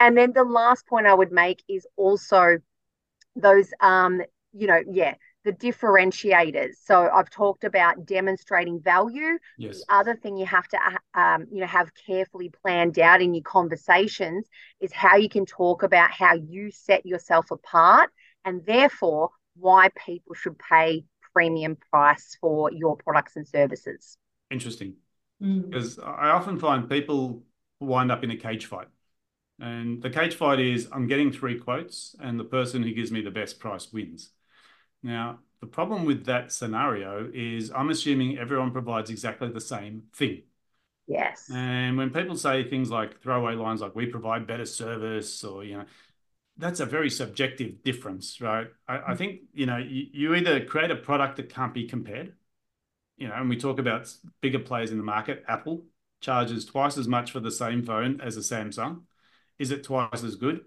And 0.00 0.18
then 0.18 0.32
the 0.32 0.42
last 0.42 0.84
point 0.88 1.06
I 1.06 1.14
would 1.14 1.30
make 1.30 1.62
is 1.68 1.86
also 1.96 2.58
those 3.36 3.68
um, 3.78 4.20
you 4.52 4.66
know, 4.66 4.82
yeah, 4.90 5.14
the 5.44 5.52
differentiators. 5.52 6.74
So 6.84 7.08
I've 7.08 7.30
talked 7.30 7.64
about 7.64 8.04
demonstrating 8.04 8.80
value. 8.80 9.38
Yes. 9.56 9.78
The 9.78 9.94
other 9.94 10.16
thing 10.16 10.36
you 10.36 10.46
have 10.46 10.68
to, 10.68 10.78
um, 11.14 11.46
you 11.50 11.60
know, 11.60 11.66
have 11.66 11.90
carefully 12.06 12.50
planned 12.62 12.98
out 12.98 13.22
in 13.22 13.32
your 13.32 13.42
conversations 13.42 14.46
is 14.80 14.92
how 14.92 15.16
you 15.16 15.28
can 15.28 15.46
talk 15.46 15.82
about 15.82 16.10
how 16.10 16.34
you 16.34 16.70
set 16.70 17.06
yourself 17.06 17.50
apart, 17.50 18.10
and 18.44 18.64
therefore 18.66 19.30
why 19.56 19.88
people 20.06 20.34
should 20.34 20.58
pay 20.58 21.04
premium 21.32 21.76
price 21.90 22.36
for 22.40 22.70
your 22.72 22.96
products 22.96 23.36
and 23.36 23.46
services. 23.46 24.18
Interesting, 24.50 24.94
because 25.38 25.96
mm. 25.96 26.06
I 26.06 26.30
often 26.30 26.58
find 26.58 26.88
people 26.88 27.44
wind 27.80 28.12
up 28.12 28.24
in 28.24 28.30
a 28.30 28.36
cage 28.36 28.66
fight. 28.66 28.88
And 29.58 30.02
the 30.02 30.10
cage 30.10 30.34
fight 30.34 30.58
is 30.58 30.88
I'm 30.92 31.06
getting 31.06 31.32
three 31.32 31.58
quotes, 31.58 32.14
and 32.20 32.38
the 32.38 32.44
person 32.44 32.82
who 32.82 32.92
gives 32.92 33.10
me 33.10 33.22
the 33.22 33.30
best 33.30 33.58
price 33.58 33.92
wins. 33.92 34.32
Now, 35.02 35.40
the 35.60 35.66
problem 35.66 36.04
with 36.04 36.24
that 36.26 36.52
scenario 36.52 37.30
is 37.32 37.70
I'm 37.70 37.90
assuming 37.90 38.38
everyone 38.38 38.70
provides 38.70 39.10
exactly 39.10 39.48
the 39.48 39.60
same 39.60 40.04
thing. 40.14 40.42
Yes. 41.06 41.50
And 41.52 41.96
when 41.96 42.10
people 42.10 42.36
say 42.36 42.68
things 42.68 42.90
like 42.90 43.20
throwaway 43.20 43.54
lines 43.54 43.80
like 43.80 43.94
we 43.94 44.06
provide 44.06 44.46
better 44.46 44.64
service 44.64 45.42
or, 45.42 45.64
you 45.64 45.78
know, 45.78 45.84
that's 46.56 46.80
a 46.80 46.86
very 46.86 47.10
subjective 47.10 47.82
difference, 47.82 48.40
right? 48.40 48.68
I, 48.86 49.12
I 49.12 49.14
think, 49.16 49.40
you 49.52 49.66
know, 49.66 49.78
you, 49.78 50.06
you 50.12 50.34
either 50.34 50.64
create 50.64 50.90
a 50.90 50.96
product 50.96 51.36
that 51.36 51.52
can't 51.52 51.74
be 51.74 51.86
compared, 51.86 52.34
you 53.16 53.28
know, 53.28 53.34
and 53.34 53.48
we 53.48 53.56
talk 53.56 53.78
about 53.78 54.12
bigger 54.40 54.58
players 54.58 54.90
in 54.90 54.98
the 54.98 55.04
market. 55.04 55.44
Apple 55.48 55.84
charges 56.20 56.64
twice 56.64 56.96
as 56.96 57.08
much 57.08 57.32
for 57.32 57.40
the 57.40 57.50
same 57.50 57.82
phone 57.82 58.20
as 58.20 58.36
a 58.36 58.40
Samsung. 58.40 59.02
Is 59.58 59.70
it 59.70 59.84
twice 59.84 60.22
as 60.22 60.36
good? 60.36 60.64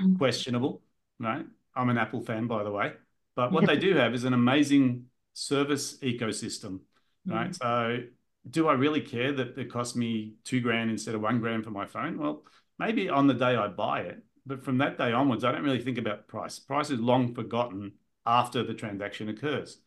Mm-hmm. 0.00 0.16
Questionable, 0.16 0.82
right? 1.20 1.46
I'm 1.76 1.90
an 1.90 1.98
Apple 1.98 2.22
fan, 2.22 2.46
by 2.46 2.64
the 2.64 2.70
way. 2.70 2.92
But 3.36 3.52
what 3.52 3.66
they 3.66 3.76
do 3.76 3.94
have 3.96 4.14
is 4.14 4.24
an 4.24 4.32
amazing 4.32 5.06
service 5.32 5.98
ecosystem, 5.98 6.80
right? 7.26 7.50
Mm. 7.50 7.56
So 7.56 7.98
do 8.48 8.68
I 8.68 8.74
really 8.74 9.00
care 9.00 9.32
that 9.32 9.58
it 9.58 9.70
cost 9.70 9.96
me 9.96 10.34
two 10.44 10.60
grand 10.60 10.90
instead 10.90 11.14
of 11.14 11.20
one 11.20 11.40
grand 11.40 11.64
for 11.64 11.70
my 11.70 11.86
phone? 11.86 12.18
Well, 12.18 12.44
maybe 12.78 13.08
on 13.08 13.26
the 13.26 13.34
day 13.34 13.56
I 13.56 13.68
buy 13.68 14.00
it, 14.00 14.22
but 14.46 14.62
from 14.62 14.78
that 14.78 14.98
day 14.98 15.12
onwards, 15.12 15.44
I 15.44 15.52
don't 15.52 15.64
really 15.64 15.82
think 15.82 15.98
about 15.98 16.28
price. 16.28 16.58
Price 16.58 16.90
is 16.90 17.00
long 17.00 17.34
forgotten 17.34 17.92
after 18.26 18.62
the 18.62 18.74
transaction 18.74 19.28
occurs. 19.28 19.78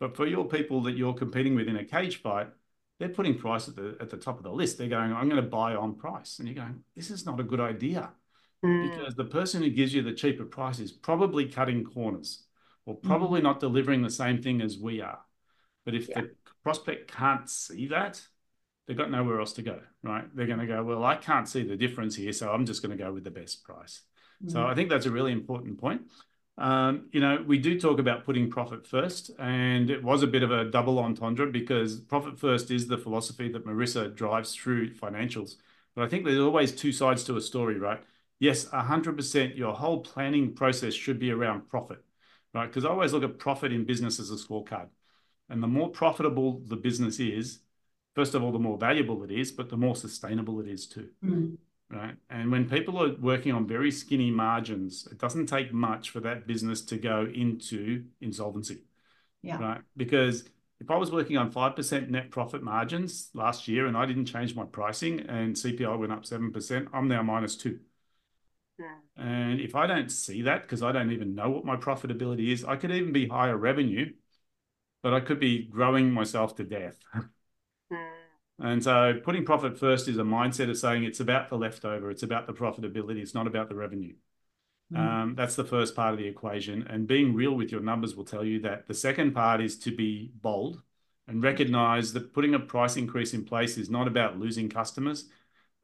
But 0.00 0.16
for 0.16 0.26
your 0.26 0.46
people 0.46 0.82
that 0.82 0.96
you're 0.96 1.14
competing 1.14 1.54
with 1.54 1.68
in 1.68 1.76
a 1.76 1.84
cage 1.84 2.20
fight, 2.20 2.48
they're 2.98 3.08
putting 3.08 3.38
price 3.38 3.68
at 3.68 3.76
the 3.76 3.96
at 4.00 4.10
the 4.10 4.16
top 4.16 4.36
of 4.36 4.42
the 4.42 4.52
list. 4.52 4.78
They're 4.78 4.88
going, 4.88 5.12
I'm 5.12 5.28
going 5.28 5.42
to 5.42 5.48
buy 5.48 5.74
on 5.74 5.94
price. 5.94 6.38
And 6.38 6.48
you're 6.48 6.56
going, 6.56 6.82
this 6.94 7.10
is 7.10 7.24
not 7.24 7.40
a 7.40 7.44
good 7.44 7.60
idea. 7.60 8.10
Mm. 8.64 8.90
Because 8.90 9.14
the 9.14 9.24
person 9.24 9.62
who 9.62 9.70
gives 9.70 9.94
you 9.94 10.02
the 10.02 10.12
cheaper 10.12 10.44
price 10.44 10.78
is 10.78 10.92
probably 10.92 11.46
cutting 11.48 11.84
corners 11.84 12.44
or 12.86 12.94
probably 12.94 13.40
mm-hmm. 13.40 13.48
not 13.48 13.60
delivering 13.60 14.02
the 14.02 14.10
same 14.10 14.42
thing 14.42 14.60
as 14.60 14.78
we 14.78 15.00
are. 15.00 15.20
But 15.84 15.94
if 15.94 16.08
yeah. 16.08 16.22
the 16.22 16.30
prospect 16.62 17.12
can't 17.12 17.48
see 17.48 17.88
that, 17.88 18.20
they've 18.86 18.96
got 18.96 19.10
nowhere 19.10 19.40
else 19.40 19.52
to 19.54 19.62
go, 19.62 19.80
right? 20.02 20.24
They're 20.34 20.46
going 20.46 20.58
to 20.58 20.66
go, 20.66 20.82
well, 20.82 21.04
I 21.04 21.16
can't 21.16 21.48
see 21.48 21.62
the 21.62 21.76
difference 21.76 22.16
here, 22.16 22.32
so 22.32 22.50
I'm 22.50 22.66
just 22.66 22.82
going 22.82 22.96
to 22.96 23.02
go 23.02 23.12
with 23.12 23.24
the 23.24 23.30
best 23.30 23.64
price. 23.64 24.02
Mm-hmm. 24.42 24.52
So 24.52 24.66
I 24.66 24.74
think 24.74 24.90
that's 24.90 25.06
a 25.06 25.10
really 25.10 25.32
important 25.32 25.78
point. 25.78 26.02
Um, 26.58 27.08
you 27.12 27.20
know, 27.20 27.42
we 27.46 27.58
do 27.58 27.80
talk 27.80 27.98
about 27.98 28.24
putting 28.24 28.50
profit 28.50 28.86
first, 28.86 29.30
and 29.38 29.90
it 29.90 30.02
was 30.02 30.22
a 30.22 30.26
bit 30.26 30.42
of 30.42 30.50
a 30.50 30.66
double 30.66 30.98
entendre 30.98 31.50
because 31.50 32.00
profit 32.00 32.38
first 32.38 32.70
is 32.70 32.86
the 32.86 32.98
philosophy 32.98 33.50
that 33.50 33.66
Marissa 33.66 34.14
drives 34.14 34.54
through 34.54 34.94
financials. 34.94 35.56
But 35.94 36.04
I 36.04 36.08
think 36.08 36.24
there's 36.24 36.38
always 36.38 36.72
two 36.72 36.92
sides 36.92 37.24
to 37.24 37.36
a 37.36 37.40
story, 37.40 37.78
right? 37.78 38.02
Yes, 38.38 38.66
100%, 38.66 39.56
your 39.56 39.72
whole 39.72 40.00
planning 40.00 40.54
process 40.54 40.94
should 40.94 41.18
be 41.18 41.30
around 41.30 41.68
profit 41.68 42.04
right? 42.54 42.66
Because 42.66 42.84
I 42.84 42.88
always 42.88 43.12
look 43.12 43.24
at 43.24 43.38
profit 43.38 43.72
in 43.72 43.84
business 43.84 44.20
as 44.20 44.30
a 44.30 44.34
scorecard. 44.34 44.88
And 45.48 45.62
the 45.62 45.68
more 45.68 45.90
profitable 45.90 46.62
the 46.66 46.76
business 46.76 47.20
is, 47.20 47.60
first 48.14 48.34
of 48.34 48.42
all, 48.42 48.52
the 48.52 48.58
more 48.58 48.78
valuable 48.78 49.22
it 49.24 49.30
is, 49.30 49.52
but 49.52 49.68
the 49.68 49.76
more 49.76 49.96
sustainable 49.96 50.60
it 50.60 50.68
is 50.68 50.86
too. 50.86 51.08
Mm. 51.24 51.58
Right. 51.90 52.16
And 52.30 52.50
when 52.50 52.68
people 52.68 53.02
are 53.02 53.14
working 53.20 53.52
on 53.52 53.66
very 53.66 53.90
skinny 53.90 54.30
margins, 54.30 55.06
it 55.10 55.18
doesn't 55.18 55.46
take 55.46 55.74
much 55.74 56.08
for 56.08 56.20
that 56.20 56.46
business 56.46 56.80
to 56.86 56.96
go 56.96 57.28
into 57.34 58.04
insolvency. 58.22 58.84
Yeah. 59.42 59.58
Right. 59.58 59.80
Because 59.94 60.44
if 60.80 60.90
I 60.90 60.96
was 60.96 61.10
working 61.12 61.36
on 61.36 61.52
5% 61.52 62.08
net 62.08 62.30
profit 62.30 62.62
margins 62.62 63.28
last 63.34 63.68
year 63.68 63.86
and 63.86 63.96
I 63.96 64.06
didn't 64.06 64.24
change 64.24 64.56
my 64.56 64.64
pricing 64.64 65.20
and 65.20 65.54
CPI 65.54 65.98
went 65.98 66.12
up 66.12 66.24
7%, 66.24 66.88
I'm 66.94 67.08
now 67.08 67.22
minus 67.22 67.56
two. 67.56 67.78
And 69.16 69.60
if 69.60 69.74
I 69.74 69.86
don't 69.86 70.10
see 70.10 70.42
that, 70.42 70.62
because 70.62 70.82
I 70.82 70.92
don't 70.92 71.12
even 71.12 71.34
know 71.34 71.50
what 71.50 71.64
my 71.64 71.76
profitability 71.76 72.52
is, 72.52 72.64
I 72.64 72.76
could 72.76 72.90
even 72.90 73.12
be 73.12 73.28
higher 73.28 73.56
revenue, 73.56 74.12
but 75.02 75.14
I 75.14 75.20
could 75.20 75.38
be 75.38 75.66
growing 75.66 76.10
myself 76.10 76.56
to 76.56 76.64
death. 76.64 76.96
Mm. 77.92 78.08
And 78.58 78.82
so 78.82 79.20
putting 79.22 79.44
profit 79.44 79.78
first 79.78 80.08
is 80.08 80.18
a 80.18 80.22
mindset 80.22 80.70
of 80.70 80.78
saying 80.78 81.04
it's 81.04 81.20
about 81.20 81.48
the 81.48 81.58
leftover, 81.58 82.10
it's 82.10 82.22
about 82.22 82.46
the 82.46 82.52
profitability, 82.52 83.20
it's 83.20 83.34
not 83.34 83.46
about 83.46 83.68
the 83.68 83.74
revenue. 83.74 84.14
Mm. 84.92 84.98
Um, 84.98 85.34
that's 85.34 85.56
the 85.56 85.64
first 85.64 85.94
part 85.94 86.14
of 86.14 86.18
the 86.18 86.26
equation. 86.26 86.86
And 86.88 87.06
being 87.06 87.34
real 87.34 87.52
with 87.52 87.70
your 87.70 87.80
numbers 87.80 88.14
will 88.14 88.24
tell 88.24 88.44
you 88.44 88.60
that. 88.60 88.88
The 88.88 88.94
second 88.94 89.32
part 89.32 89.60
is 89.60 89.78
to 89.80 89.94
be 89.94 90.32
bold 90.40 90.80
and 91.28 91.42
recognize 91.42 92.12
that 92.12 92.32
putting 92.32 92.54
a 92.54 92.58
price 92.58 92.96
increase 92.96 93.34
in 93.34 93.44
place 93.44 93.76
is 93.76 93.90
not 93.90 94.08
about 94.08 94.38
losing 94.38 94.68
customers 94.68 95.28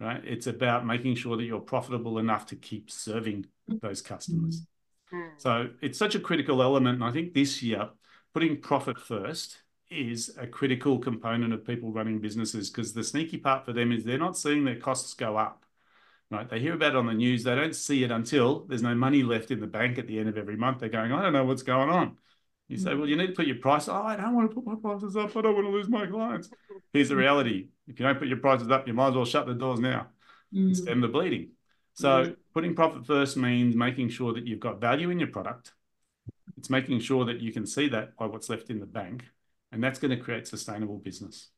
right? 0.00 0.22
It's 0.24 0.46
about 0.46 0.86
making 0.86 1.16
sure 1.16 1.36
that 1.36 1.44
you're 1.44 1.60
profitable 1.60 2.18
enough 2.18 2.46
to 2.46 2.56
keep 2.56 2.90
serving 2.90 3.46
those 3.66 4.02
customers. 4.02 4.66
Mm. 5.12 5.30
So 5.36 5.68
it's 5.80 5.98
such 5.98 6.14
a 6.14 6.20
critical 6.20 6.62
element. 6.62 6.96
And 6.96 7.04
I 7.04 7.12
think 7.12 7.34
this 7.34 7.62
year, 7.62 7.88
putting 8.34 8.60
profit 8.60 8.98
first 8.98 9.58
is 9.90 10.36
a 10.38 10.46
critical 10.46 10.98
component 10.98 11.52
of 11.52 11.64
people 11.64 11.90
running 11.90 12.20
businesses 12.20 12.70
because 12.70 12.92
the 12.92 13.02
sneaky 13.02 13.38
part 13.38 13.64
for 13.64 13.72
them 13.72 13.90
is 13.90 14.04
they're 14.04 14.18
not 14.18 14.36
seeing 14.36 14.64
their 14.64 14.76
costs 14.76 15.14
go 15.14 15.36
up. 15.36 15.64
Right? 16.30 16.48
They 16.48 16.60
hear 16.60 16.74
about 16.74 16.90
it 16.90 16.96
on 16.96 17.06
the 17.06 17.14
news. 17.14 17.42
They 17.42 17.54
don't 17.54 17.74
see 17.74 18.04
it 18.04 18.10
until 18.10 18.66
there's 18.66 18.82
no 18.82 18.94
money 18.94 19.22
left 19.22 19.50
in 19.50 19.60
the 19.60 19.66
bank 19.66 19.98
at 19.98 20.06
the 20.06 20.18
end 20.18 20.28
of 20.28 20.36
every 20.36 20.56
month. 20.56 20.80
They're 20.80 20.90
going, 20.90 21.10
I 21.10 21.22
don't 21.22 21.32
know 21.32 21.44
what's 21.44 21.62
going 21.62 21.88
on. 21.88 22.18
You 22.68 22.76
say, 22.76 22.94
well, 22.94 23.08
you 23.08 23.16
need 23.16 23.28
to 23.28 23.32
put 23.32 23.46
your 23.46 23.56
price. 23.56 23.88
Oh, 23.88 23.94
I 23.94 24.14
don't 24.16 24.34
want 24.34 24.50
to 24.50 24.54
put 24.54 24.66
my 24.66 24.74
prices 24.74 25.16
up. 25.16 25.34
I 25.34 25.40
don't 25.40 25.54
want 25.54 25.66
to 25.66 25.70
lose 25.72 25.88
my 25.88 26.06
clients. 26.06 26.50
Here's 26.92 27.08
the 27.08 27.16
reality: 27.16 27.68
if 27.86 27.98
you 27.98 28.06
don't 28.06 28.18
put 28.18 28.28
your 28.28 28.36
prices 28.38 28.70
up, 28.70 28.86
you 28.86 28.92
might 28.92 29.08
as 29.08 29.14
well 29.14 29.24
shut 29.24 29.46
the 29.46 29.54
doors 29.54 29.80
now. 29.80 30.08
Mm. 30.54 30.76
Stem 30.76 31.00
the 31.00 31.08
bleeding. 31.08 31.50
So 31.94 32.08
mm. 32.08 32.36
putting 32.52 32.74
profit 32.74 33.06
first 33.06 33.38
means 33.38 33.74
making 33.74 34.10
sure 34.10 34.34
that 34.34 34.46
you've 34.46 34.60
got 34.60 34.80
value 34.80 35.08
in 35.08 35.18
your 35.18 35.28
product. 35.28 35.72
It's 36.58 36.68
making 36.68 37.00
sure 37.00 37.24
that 37.24 37.40
you 37.40 37.52
can 37.52 37.66
see 37.66 37.88
that 37.88 38.16
by 38.16 38.26
what's 38.26 38.50
left 38.50 38.68
in 38.68 38.80
the 38.80 38.86
bank, 38.86 39.24
and 39.72 39.82
that's 39.82 39.98
going 39.98 40.10
to 40.10 40.22
create 40.22 40.46
sustainable 40.46 40.98
business. 40.98 41.48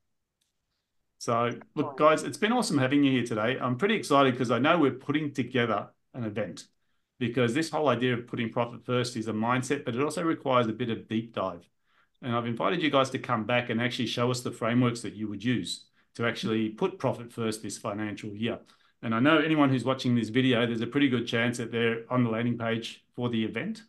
So, 1.19 1.59
look, 1.75 1.99
guys, 1.99 2.23
it's 2.23 2.39
been 2.39 2.53
awesome 2.53 2.79
having 2.79 3.05
you 3.05 3.13
here 3.13 3.27
today. 3.27 3.59
I'm 3.61 3.77
pretty 3.77 3.95
excited 3.95 4.33
because 4.33 4.51
I 4.51 4.59
know 4.59 4.79
we're 4.79 4.93
putting 4.93 5.35
together 5.35 5.89
an 6.15 6.25
event 6.25 6.65
because 7.21 7.53
this 7.55 7.71
whole 7.71 7.89
idea 7.89 8.15
of 8.15 8.27
putting 8.27 8.51
profit 8.51 8.85
first 8.85 9.15
is 9.15 9.29
a 9.29 9.33
mindset, 9.33 9.85
but 9.85 9.95
it 9.95 10.03
also 10.03 10.23
requires 10.23 10.67
a 10.67 10.73
bit 10.73 10.91
of 10.91 11.07
deep 11.07 11.35
dive. 11.35 11.69
And 12.23 12.35
I've 12.35 12.47
invited 12.47 12.83
you 12.83 12.91
guys 12.91 13.11
to 13.11 13.19
come 13.19 13.45
back 13.45 13.69
and 13.69 13.81
actually 13.81 14.07
show 14.07 14.31
us 14.31 14.41
the 14.41 14.51
frameworks 14.51 15.03
that 15.03 15.15
you 15.15 15.29
would 15.29 15.45
use 15.45 15.85
to 16.15 16.27
actually 16.27 16.71
put 16.71 16.99
profit 16.99 17.31
first 17.31 17.63
this 17.63 17.79
financial 17.79 18.31
year. 18.31 18.59
And 19.03 19.15
I 19.15 19.21
know 19.21 19.39
anyone 19.39 19.69
who's 19.69 19.85
watching 19.85 20.15
this 20.15 20.31
video, 20.31 20.67
there's 20.67 20.81
a 20.81 20.87
pretty 20.87 21.09
good 21.09 21.27
chance 21.27 21.59
that 21.59 21.71
they're 21.71 22.03
on 22.11 22.25
the 22.25 22.31
landing 22.31 22.59
page 22.59 23.05
for 23.15 23.29
the 23.29 23.45
event. 23.45 23.83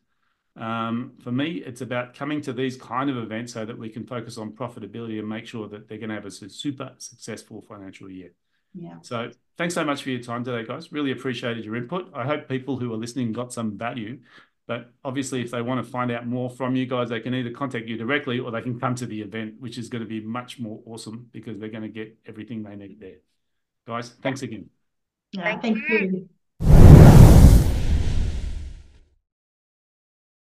Um, 0.58 1.14
for 1.24 1.32
me, 1.32 1.64
it's 1.66 1.82
about 1.82 2.14
coming 2.14 2.42
to 2.42 2.54
these 2.54 2.76
kind 2.76 3.10
of 3.10 3.18
events 3.18 3.54
so 3.54 3.66
that 3.66 3.78
we 3.78 3.90
can 3.90 4.06
focus 4.06 4.38
on 4.38 4.52
profitability 4.52 5.20
and 5.20 5.28
make 5.28 5.48
sure 5.48 5.70
that 5.70 5.88
they're 5.88 5.98
going 5.98 6.10
to 6.10 6.16
have 6.16 6.26
a 6.26 6.32
super 6.32 6.94
successful 6.98 7.62
financial 7.62 8.10
year. 8.10 8.32
Yeah. 8.74 8.96
So 9.02 9.32
thanks 9.58 9.74
so 9.74 9.84
much 9.84 10.04
for 10.04 10.10
your 10.10 10.22
time 10.22 10.44
today, 10.44 10.66
guys. 10.66 10.92
Really 10.92 11.12
appreciated 11.12 11.66
your 11.66 11.76
input. 11.76 12.12
I 12.14 12.26
hope 12.26 12.48
people 12.48 12.78
who 12.78 12.94
are 12.94 12.98
listening 12.98 13.32
got 13.32 13.54
some 13.54 13.78
value. 13.78 14.20
But 14.68 14.92
obviously, 15.04 15.42
if 15.42 15.52
they 15.52 15.62
want 15.62 15.84
to 15.84 15.92
find 15.92 16.12
out 16.12 16.26
more 16.26 16.50
from 16.50 16.76
you 16.76 16.86
guys, 16.86 17.10
they 17.10 17.20
can 17.20 17.34
either 17.34 17.52
contact 17.52 17.88
you 17.88 17.98
directly 17.98 18.40
or 18.40 18.52
they 18.52 18.62
can 18.62 18.80
come 18.80 18.96
to 18.96 19.06
the 19.06 19.22
event, 19.22 19.56
which 19.60 19.78
is 19.78 19.90
going 19.90 20.04
to 20.04 20.08
be 20.08 20.22
much 20.22 20.60
more 20.60 20.82
awesome 20.86 21.28
because 21.32 21.60
they're 21.60 21.70
going 21.70 21.84
to 21.84 21.90
get 21.90 22.18
everything 22.26 22.64
they 22.64 22.76
need 22.76 23.00
there. 23.00 23.18
Guys, 23.88 24.10
thanks 24.22 24.44
again. 24.44 24.70
Yeah, 25.34 25.44
thank, 25.44 25.62
thank 25.62 25.90
you. 25.90 25.98
you. 25.98 26.30